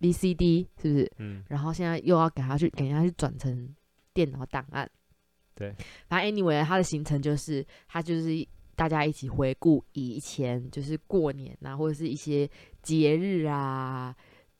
[0.00, 1.10] VCD，是不是？
[1.16, 1.42] 嗯。
[1.48, 3.74] 然后现在又要给他去给他去转成
[4.12, 4.86] 电脑档案。
[5.54, 5.74] 对。
[6.08, 8.46] 反正 anyway，他的行程就是他就是。
[8.78, 12.48] 大家一起回顾以前，就是过年啊，或者是一些
[12.80, 14.14] 节日啊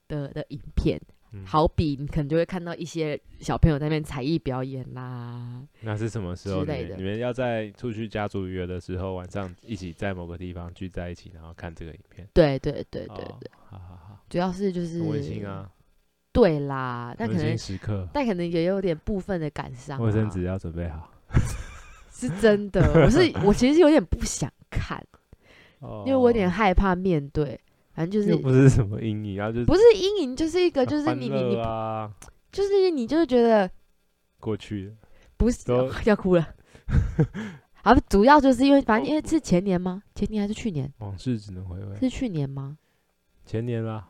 [0.08, 1.00] 的的影片。
[1.32, 5.62] 嗯、好比你可能就会看到一些小朋友在那边才艺表演啦。
[5.82, 6.64] 那是什么时候？
[6.64, 6.96] 之类的。
[6.96, 12.26] 你们要在出去家族约的时候，晚上一起在某个地方聚在一起，然后看这个影片。
[12.34, 14.24] 对对对对对，哦、好好好。
[14.28, 15.70] 主要是就是温馨啊。
[16.32, 20.02] 对啦，但可能时刻，但可能也有点部分的感伤、啊。
[20.02, 21.10] 卫生纸要准备好。
[22.18, 25.00] 是真的，我是 我其实有点不想看，
[25.78, 27.58] 哦、因为我有点害怕面对。
[27.92, 31.56] 反正就是不是什么阴影啊，就不是阴影，就是一个就是你你你，
[32.52, 33.68] 就是你就是觉得
[34.38, 34.94] 过去
[35.36, 35.64] 不是
[36.04, 36.48] 要哭了。
[37.82, 40.02] 啊，主要就是因为反正因为是前年吗？
[40.14, 40.92] 前年还是去年？
[40.98, 41.96] 往事只能回味。
[41.96, 42.78] 是去年吗？
[43.44, 44.08] 前年啦。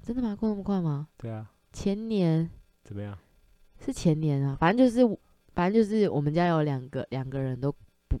[0.00, 0.36] 真的吗？
[0.36, 1.08] 过那么快吗？
[1.16, 1.50] 对啊。
[1.72, 2.48] 前年
[2.84, 3.18] 怎么样？
[3.84, 5.18] 是前年啊，反正就是
[5.58, 7.74] 反正就是我们家有两个两个人都
[8.06, 8.16] 不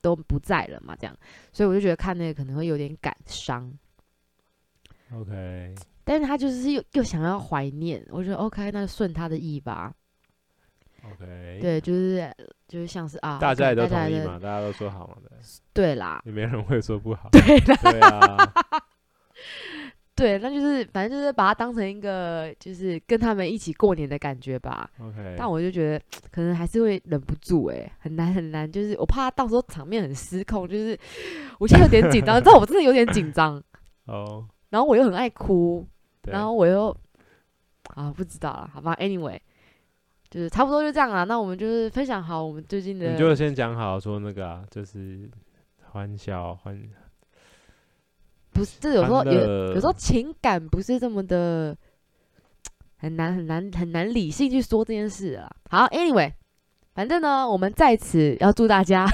[0.00, 1.16] 都不在了嘛，这样，
[1.52, 3.72] 所以我就觉得看那个可能会有点感伤。
[5.14, 5.72] OK，
[6.02, 9.94] 但是他就是又又想要怀念，我觉得 OK，那就顺他的意吧。
[11.04, 12.28] OK，对，就是
[12.66, 15.38] 就是像是啊，大家也都同意嘛，大家都说好嘛对。
[15.72, 17.28] 对啦，也没人会说不好。
[17.30, 18.52] 对啦，对啊，
[20.20, 24.90] 对，那就是反正就是把它当成一个就是跟他们一起过年的感觉吧。
[25.00, 30.98] OK，但我就觉得可能还是会忍不住哎、欸，很难很难，就是我怕到时候场面很失控，就是
[31.58, 33.62] 我现在有点紧张，你知道我真的有点紧张
[34.04, 34.46] 哦。
[34.68, 35.86] 然后我又很爱哭，
[36.24, 36.94] 然后我又
[37.94, 39.38] 啊不知道了，好吧，Anyway，
[40.28, 41.24] 就是差不多就这样了。
[41.24, 45.30] 那我们就是分享好我们最近的，你就先讲好说那个啊，就是
[45.90, 46.78] 欢笑欢，
[48.52, 49.32] 不是，这有时候有
[49.74, 51.76] 有时候情感不是这么的
[52.96, 55.50] 很难很难很难理性去说这件事啊。
[55.68, 56.32] 好，Anyway。
[56.92, 59.06] 反正呢，我们在此要祝大家，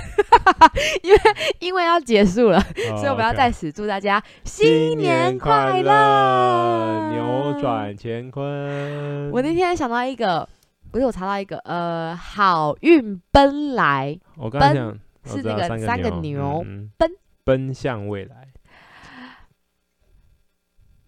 [1.05, 1.19] 因为
[1.61, 9.31] 因为要结束了，oh, 所以我们要在此祝大家新年快乐，扭转乾坤。
[9.31, 10.49] 我那天想到一个，
[10.91, 14.19] 不是我查到一个，呃，好运奔来。
[14.37, 16.65] 我刚刚是那个三个牛
[16.97, 17.11] 奔
[17.45, 18.49] 奔向未来。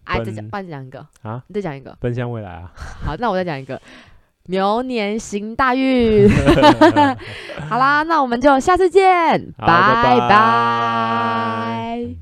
[0.09, 2.71] 哎，再讲，帮你讲一个啊，你再讲一个，奔向未来啊。
[3.05, 3.79] 好，那我再讲一个。
[4.45, 6.27] 牛年行大运，
[7.69, 9.67] 好啦，那我们就下次见，拜
[10.27, 12.15] 拜。